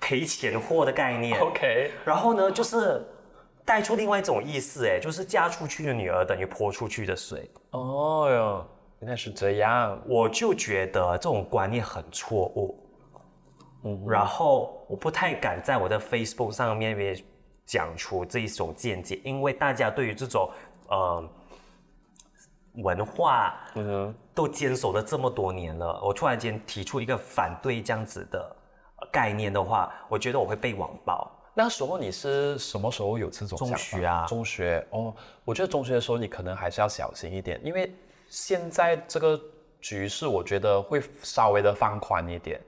[0.00, 1.38] 赔钱货的概念。
[1.38, 3.06] OK，然后呢，就是
[3.64, 7.50] 带出另外一种意思，哎，就是嫁出去的女儿等于泼出去的水。
[7.70, 8.66] 哦哟，
[9.00, 10.00] 原来是这样。
[10.06, 12.76] 我就觉得这种观念很错误。
[13.84, 17.16] 嗯，然后我不太敢在我的 Facebook 上面面
[17.64, 20.50] 讲出这一种见解，因为大家对于这种
[20.88, 21.30] 呃
[22.74, 28.56] 文化，嗯哼，都坚守了这么多年了，我突然间提出一个反对这样子的
[28.96, 31.30] 呃概念的话，我觉得我会被网暴。
[31.54, 37.92] 那时候你是什么时候有这种中想法学啊中学哦，我觉得中学的时候你可能还是要小心一点，因为
[38.28, 39.40] 现在这个
[39.80, 42.60] 局势，我觉得会稍微的放宽一点。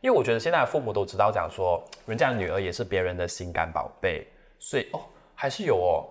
[0.00, 4.24] 因为我觉得现在的父母都知道讲说，人家的女儿也是别人的心肝宝贝，
[4.60, 5.00] 所以哦
[5.34, 6.06] 还是有哦。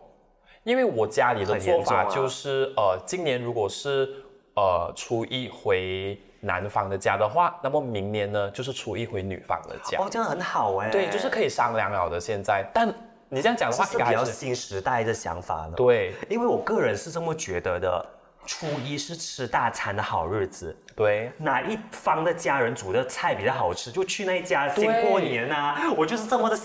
[0.64, 4.14] 因为我家里的做法就是，呃，今年如果是
[4.56, 9.98] 呃初一回男方的家的话，那么明年呢就是初一回女方的家。
[10.00, 10.90] 哦，这样很好哎。
[10.90, 12.20] 对，就是可以商量了的。
[12.20, 12.88] 现在，但
[13.30, 15.74] 你这样讲的话，这是比较新时代的想法了。
[15.74, 18.06] 对因为我个人是这么觉得的，
[18.48, 25.92] 初一是吃大餐的好日子，对哪一方的家人煮的菜比较好吃，就去那一家先过年啊！
[25.98, 26.58] 我就是这么的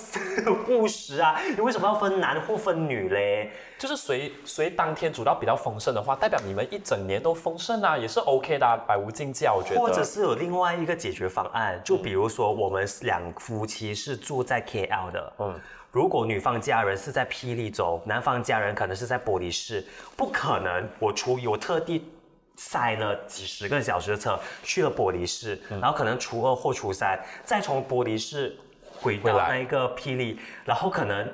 [0.69, 1.39] 务实啊！
[1.57, 3.51] 你为什么要分男或分女嘞？
[3.77, 9.81] 就是谁谁当天煮到比较丰盛的话，代表你们一整年都丰盛啊，也是 OK 的、啊，百无禁忌啊，我觉得。
[9.81, 15.61] 或者是有另外一个解决方案，就比如说我们两夫妻是住在 KL 的，嗯，
[15.93, 19.87] 如果女方家人是在霹雳州，男方家人可能是在玻璃市，
[20.17, 22.11] 不可能我初一我特地
[22.57, 28.57] 塞了几十个小时的车去了玻璃市，然后可能初二或初三再从玻璃市
[28.91, 31.31] 回到那一个霹雳，然后可能。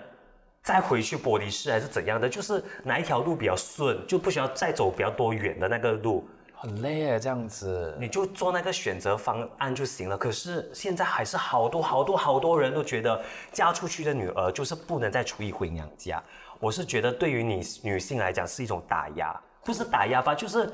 [0.61, 6.29] 再回去玻璃市还是怎样的，就是哪一条路比较顺，就不需要再走比较多远的那个路，
[6.61, 7.97] 很累哎，这样子。
[8.01, 10.19] 你就做那个选择方案就行了。
[10.19, 13.21] 可是现在还是好多好多好多人都觉得
[13.53, 16.23] 嫁出去的女儿就是不能再出一回娘家。
[16.59, 20.73] 我是觉得对于你女性来讲是一种打压，不是打压吧，就是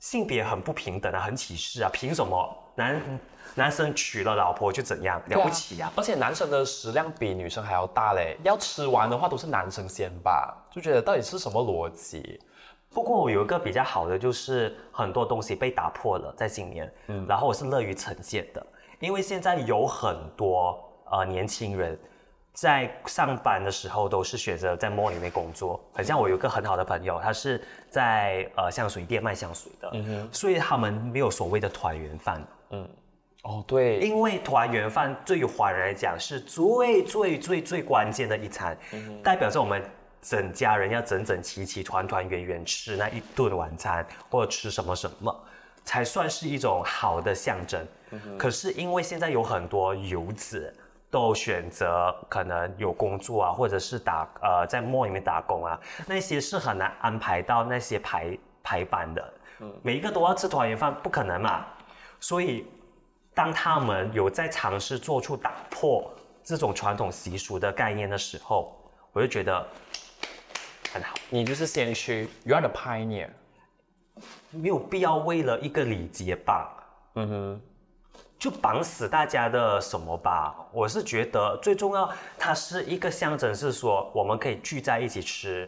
[0.00, 3.20] 性别很不平等啊，很歧视啊，凭什么男
[3.54, 12.40] 男生娶了老婆就怎样了不起呀、而且男生的食量比女生还要大嘞，要吃完的话都是男生先吧，就觉得到底是什么逻辑？
[12.92, 18.64] 不过我有一个比较好的，就是很多东西被打破了，在今年，嗯，然后我是乐于呈现的，
[19.00, 20.78] 因为现在有很多
[21.10, 21.98] 呃年轻人
[22.52, 32.88] 在上班的时候都是选择在 mall 里面工作，很像我有一个很好的朋友，他是在呃香水店卖香水的，嗯哼，所以他们没有所谓的团圆饭，嗯，
[33.44, 38.76] 哦，对，因为团圆饭对于华人来讲是最最最最关键的一餐，
[39.22, 39.82] 代表着我们
[40.22, 45.44] 整家人要整整齐齐、团团圆圆吃那一顿晚餐，或者吃什么什么，
[45.84, 47.84] 才算是一种好的象征。
[48.38, 50.72] 可是因为现在有很多游子
[51.10, 59.34] 都选择可能有工作啊，或者是打呃在 mall 里面打工啊，那些是很难安排到那些排排班的。
[59.82, 61.66] 每一个都要吃团圆饭，不可能嘛。
[62.20, 62.66] 所以
[63.34, 66.08] 当他们有在尝试做出打破
[66.44, 68.76] 这种传统习俗的概念的时候，
[69.12, 69.66] 我就觉得
[70.92, 73.30] 很好，你就是先驱，You are the pioneer。
[74.50, 76.70] 没有必要为了一个礼节绑，
[77.14, 77.60] 嗯哼，
[78.38, 80.54] 就绑死大家的什么吧。
[80.70, 85.66] 我是觉得最重要，它是一个象征，是说我们可以聚在一起吃，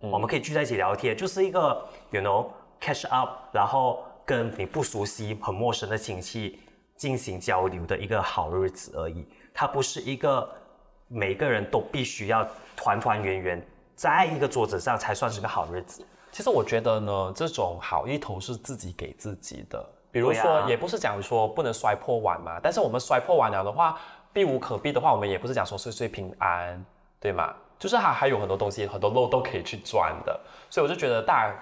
[0.00, 2.48] 我们可以聚在一起聊天，就是一个 you know
[2.80, 6.58] catch up，然后跟你不熟悉、很陌生的亲戚
[6.96, 9.24] 进行交流的一个好日子而已。
[9.54, 10.52] 它不是一个
[11.06, 12.44] 每个人都必须要
[12.76, 13.68] 团团圆圆
[13.98, 16.06] 在一个桌子上才算是个好日子。
[16.30, 19.84] 其实我觉得呢，这种好意头是自己给自己的。
[20.12, 23.98] 比如说，啊也不是讲说不能摔破碗嘛，但是我们摔破碗了的话，
[24.32, 26.84] 避无可避的话，我们也不是讲说岁岁平安，
[27.18, 27.52] 对吗？
[27.76, 30.40] 就是还还有很多东西，很多漏洞可以去钻的，
[30.70, 31.52] 所以我就觉得大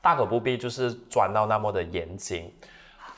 [0.00, 2.50] 大可不必就是钻到那么的严谨。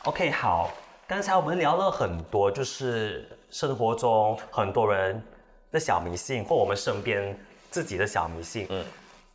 [0.03, 0.69] OK，好，
[1.07, 5.23] 刚才我们聊了很多，就是生活中很多人
[5.71, 7.39] 的小迷信，或我们身边
[7.75, 8.69] 自己的小迷信。
[8.71, 8.85] 嗯，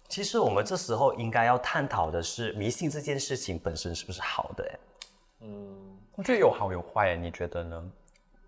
[0.08, 4.80] 其实我们这时候应该要探讨的是，迷信这件事情本身是不是好的？
[5.42, 5.76] 嗯。
[6.16, 7.92] 我觉得有好有坏，你觉得呢？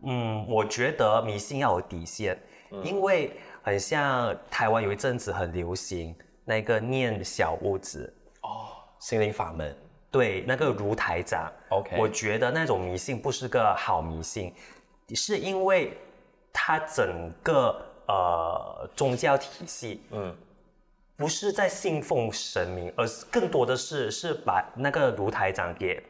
[0.03, 2.37] 嗯，我觉得迷信要有底线，
[2.83, 3.33] 因为
[3.63, 6.15] 很像台湾有一阵子很流行
[6.45, 8.13] 那个念小屋子
[8.43, 9.75] 哦，心灵法门，
[10.09, 14.53] 对，那个如台长 OK 我觉得那种迷信不是个好迷信，
[15.15, 15.97] 是因为
[16.51, 20.35] 它整个呃宗教体系，嗯，
[21.15, 26.01] 不是在信奉神明，而是更多的是是把那个卢台长给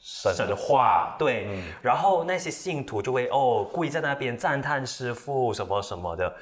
[0.00, 1.46] 神神化，对，
[1.82, 6.34] 然后那些信徒就会哦跪在那边赞叹师傅什么什么的，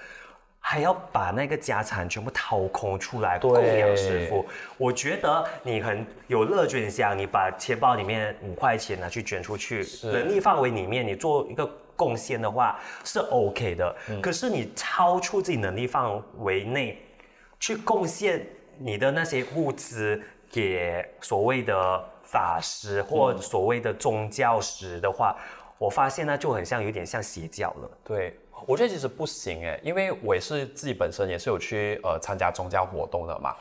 [0.61, 4.47] 还要把那个家产全部掏空出来供养师傅。
[4.77, 11.69] 我觉得你很有乐捐箱，你把钱包里面五块钱拿去捐出去，能力范围里面你做一个
[11.99, 13.95] 贡献的话是 OK 的。
[14.23, 17.03] 可是你超出自己能力范围内
[17.61, 18.47] 去贡献
[18.79, 25.37] 你的那些物资给所谓的法师或所谓的宗教师的话，
[25.77, 27.91] 我发现那就很像有点像邪教了。
[28.05, 33.55] 对，我觉得其实不行哎，因为我也是自己本身也是有去呃参加宗教活动的嘛，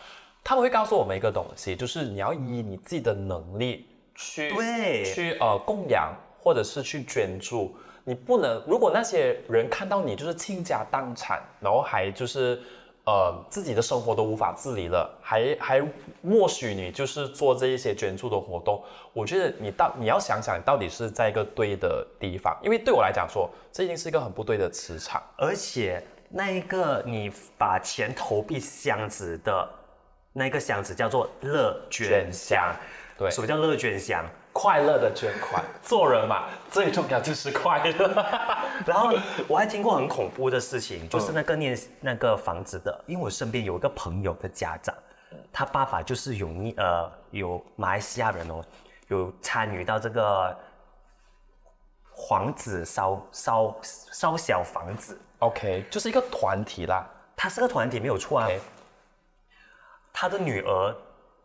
[0.43, 7.75] 他们会告诉我们一个东西，就是你要以你自己的能力去对去呃供养或者是去捐助，
[8.07, 12.59] 你不能如果那些人看到你就是倾家荡产，然后还就是。
[13.09, 15.81] 呃，自己的生活都无法自理了，还还
[16.21, 18.83] 默许你就是做这一些捐助的活动，
[19.13, 25.23] 我觉得你到你要想想，你到底是在一个对的地方，因为对我来讲说，这一定是一个很不对的磁场。
[25.37, 29.69] 而且那一个你把钱投币箱子的
[30.33, 32.75] 那个箱子叫做乐捐箱。
[33.17, 34.25] 对什么叫乐捐箱？
[34.59, 38.25] 快乐的捐款，做人嘛，最重要就是快乐。
[38.87, 39.13] 然后
[39.47, 44.95] 我还听过很恐怖的事情，就是那个念那个房子的，因为我身边有一个朋友的家长，
[45.53, 48.65] 他爸爸就是有念呃有马来西亚人哦，
[49.09, 50.57] 有参与到这个
[52.27, 57.07] 房子烧烧烧小房子，OK，就是一个团体啦。
[57.35, 58.49] 他是个团体没有错啊。
[60.11, 60.95] 他的女儿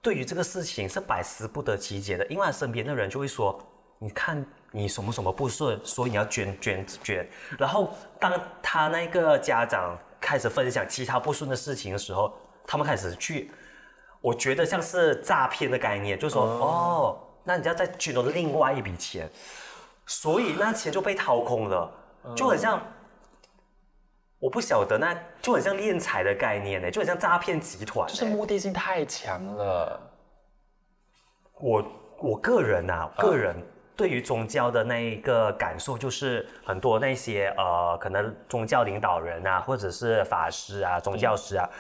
[0.03, 3.57] 对于这个事情是百思不得其解的，因为他身边的人就会说
[4.01, 12.37] ：“你看你什么什么不顺，所以你要捐捐捐。”然后当他那个家长开始分享其他不顺的事情的时候，
[12.67, 13.53] 他们开始去，
[14.21, 19.31] 我觉得像是诈骗的概念，就说：“哦，那你要再捐了另外一笔钱，
[20.05, 21.93] 所以那钱就被掏空了，
[22.35, 22.83] 就很像。”
[24.43, 28.13] 我不晓得，那就很像敛财的概念呢，就很像诈骗集团欸。
[28.13, 30.01] 就是目的性太强了。
[31.61, 31.85] 我
[32.19, 33.55] 我个人啊，个人
[33.95, 41.71] 对于宗教的那一个感受，就是很多那些呃，可能宗教领导人啊，或者是法师啊、宗教师啊，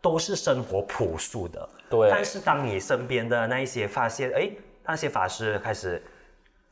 [0.00, 1.68] 都是生活朴素的。
[1.88, 4.50] 对但是当你身边的那一些发现，哎，
[4.84, 6.02] 那些法师开始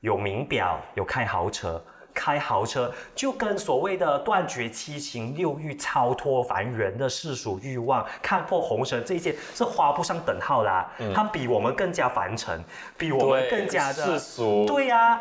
[0.01, 1.81] 有名表，有开豪车。
[2.17, 10.91] 开豪车就跟所谓的断绝七情六欲、超脱凡人的世俗欲望、看破红尘这些是划不上等号啦。
[11.15, 12.65] 他比我们更加凡尘，
[12.97, 14.65] 比我们更加的世俗。
[14.67, 15.21] 对呀、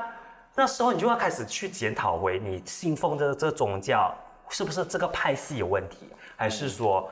[0.56, 4.16] 那时候你就要开始去检讨回你信奉的这宗教
[4.48, 7.12] 是不是这个派系有问题，还是说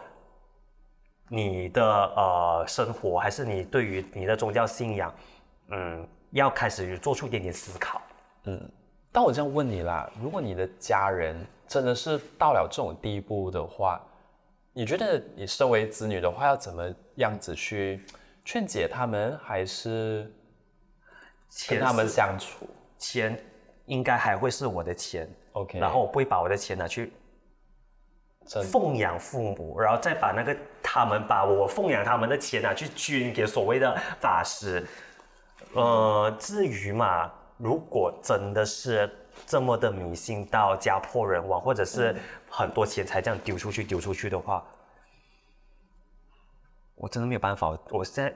[1.27, 1.83] 你的
[2.15, 5.13] 呃生活，还是你对于你的宗教信仰，
[5.69, 8.01] 嗯，要开始做出一点点思考。
[9.13, 14.01] 但我这样问你啦，如果你的家人真的是到了这种地步的话，
[14.73, 18.03] 你觉得你身为子女的话，要怎么样子去
[18.43, 20.33] 劝解他们，还是
[21.69, 23.39] 跟他们相处钱
[23.85, 27.13] 应该还会是我的钱，？OK，然后我不会把我的钱拿去
[28.71, 34.83] 奉养父母，然后再把那个他们把我奉养他们的钱拿去捐给所谓的法师。
[35.75, 37.31] 呃，至于嘛，
[37.63, 39.09] 如果真的是
[39.47, 42.13] 这么的迷信到家破人亡，或者是
[42.49, 44.61] 很多钱财这样丢出去丢出去的话，
[46.95, 48.35] 我真的没有办法，我现在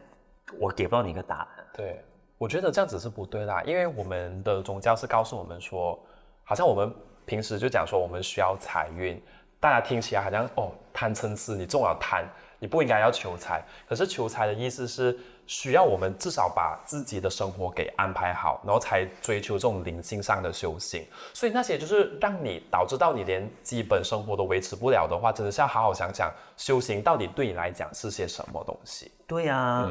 [0.58, 1.48] 我给不到你一个答案。
[1.74, 2.02] 对，
[2.38, 6.00] 我觉得这样子是不对啦，因为我们的宗教是告诉我们说，
[6.46, 9.22] 好像我们平时就讲说我们需要财运，
[9.60, 12.24] 大家听起来好像哦贪嗔痴，你中了贪，
[12.60, 13.62] 你不应该要求财。
[13.90, 21.04] 可是求财的意思是需要我们至少把自己的生活给安排好，然后才追求这种灵性上的修行。
[21.34, 29.12] 所以那些就是让你导致到你连基本生活都维持不了的话，真的是要好好想想修行到底对你来讲是些什么东西。
[29.26, 29.90] 对呀、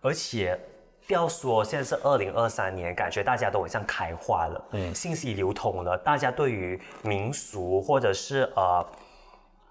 [0.00, 0.58] 而且
[1.06, 8.84] 不要说现在是二零二三年，感觉大家都很像开化了，嗯，信息流通了，大家对于民俗或者是呃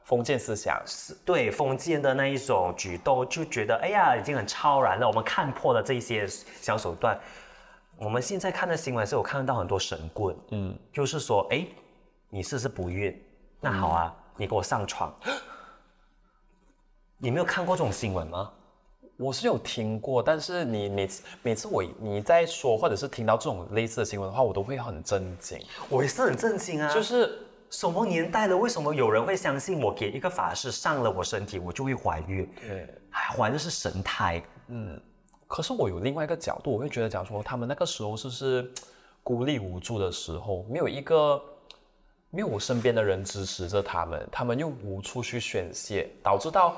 [0.06, 6.28] 封建思想，是对封建的那一种举动，就觉得哎呀已经很超然了，我们看破了这些
[6.62, 7.20] 小手段。
[7.98, 11.66] 我们现在看的新闻是有看到很多神棍，嗯，就是说，哎，
[12.30, 13.20] 你是不是不孕？
[13.60, 15.14] 那好啊，你给我上床。
[17.18, 18.52] 你没有看过这种新闻吗？
[19.18, 25.58] 我是有听过，但是你每次每次我你在说或者是听到这种类似的新闻的话，我都会很震惊。
[25.88, 26.94] 我也是很震惊啊！
[26.94, 27.45] 就是
[27.76, 28.56] 什么年代了？
[28.56, 32.50] 为什么有人会相信我给一个法师上了我身体，我就会怀孕？
[32.62, 34.42] 对，还怀的是神胎？
[34.68, 34.98] 嗯
[35.46, 38.72] 可是我有另外一个角度，我会觉得讲说他们那个时候是不是
[39.22, 41.44] 孤立无助的时候，没有一个
[42.30, 46.78] 没有我身边的人支持着他们，他们又无处去宣泄，导致到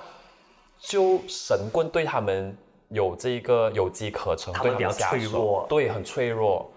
[0.80, 2.58] 就神棍对他们
[2.90, 6.72] 有这一个有机可乘，对他们比较脆弱对，很脆弱。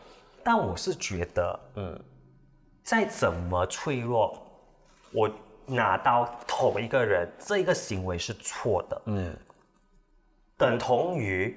[0.44, 2.00] 但我是觉得，嗯，
[2.90, 4.36] 再怎么脆弱，
[5.12, 5.30] 我
[5.64, 9.36] 拿刀捅一个人，这个行为是错的，嗯，
[10.56, 11.56] 等同于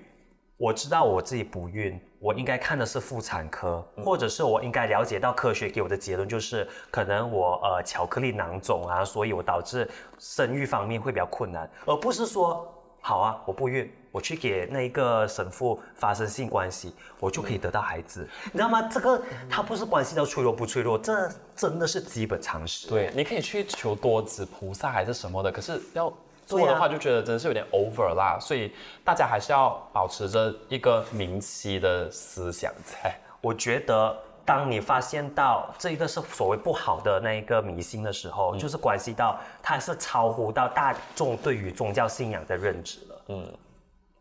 [0.58, 12.72] 我知道我自己不孕，我应该看的是妇产科，或者是我应该了解到科学给我的结论就是，可能我呃巧克力囊肿啊，所以我导致生育方面会比较困难，而不是说
[13.06, 18.82] 好啊我不孕，我去给那个神父发生性关系，我就可以得到孩子，你知道吗？
[18.84, 22.88] 这个它不是关系到脆弱不脆弱，这真的是基本常识。
[22.88, 26.12] 对，你可以去求多子菩萨还是什么的，可是要
[26.46, 28.40] 做的话，就觉得真的是有点 over 啦。
[28.40, 28.74] 所以
[29.04, 33.14] 大家还是要保持着一个明晰的思想在。
[33.42, 43.22] 我觉得，当你发现到这个是所谓不好的那一个迷信的时候，就是关系到它是超乎到大众对于宗教信仰的认知了。
[43.30, 43.54] 嗯，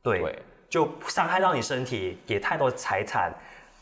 [0.03, 0.43] 对，对。
[0.71, 3.31] 就伤害到你身体，给太多财产，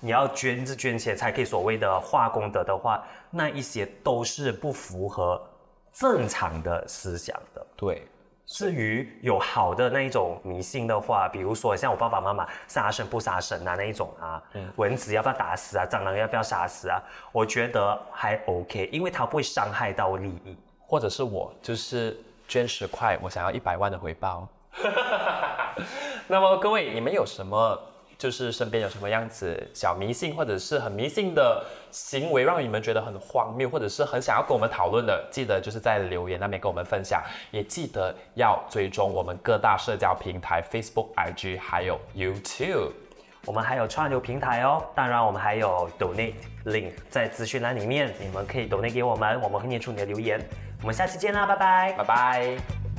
[0.01, 5.41] 你要捐是捐钱才可以所谓的化功德的话，那一些都是不符合
[5.93, 7.65] 正常的思想的。
[7.77, 8.09] 对，
[8.51, 14.43] 至于有好的那一种迷信的话，比如说像我爸爸妈妈杀生不杀生啊那一种啊，
[14.75, 20.57] 蚊子要不要打死啊，蟑螂要不要杀死啊，我觉得还 OK，因为它不会伤害到利益。
[20.85, 24.49] 或者是我就是捐十块，我想要一百万的回报。
[26.27, 27.81] 那么各位，你们有什么
[28.21, 42.93] 就是身边有什么样子小迷信，或者是很迷信的行为，让你们觉得很荒谬，或者是很想要跟我们讨论的，记得就是在留言那边跟我们分享，也记得要追踪我们各大社交平台 Facebook、IG 还有 YouTube。
[43.47, 46.35] 我们还有串流平台哦，当然我们还有 donate
[46.67, 50.39] link 在资讯栏里面，你们可以 donate 给我们，我们会念出你的留言。
[50.83, 51.95] 我们下期见啦，拜拜。
[51.97, 52.90] 拜拜。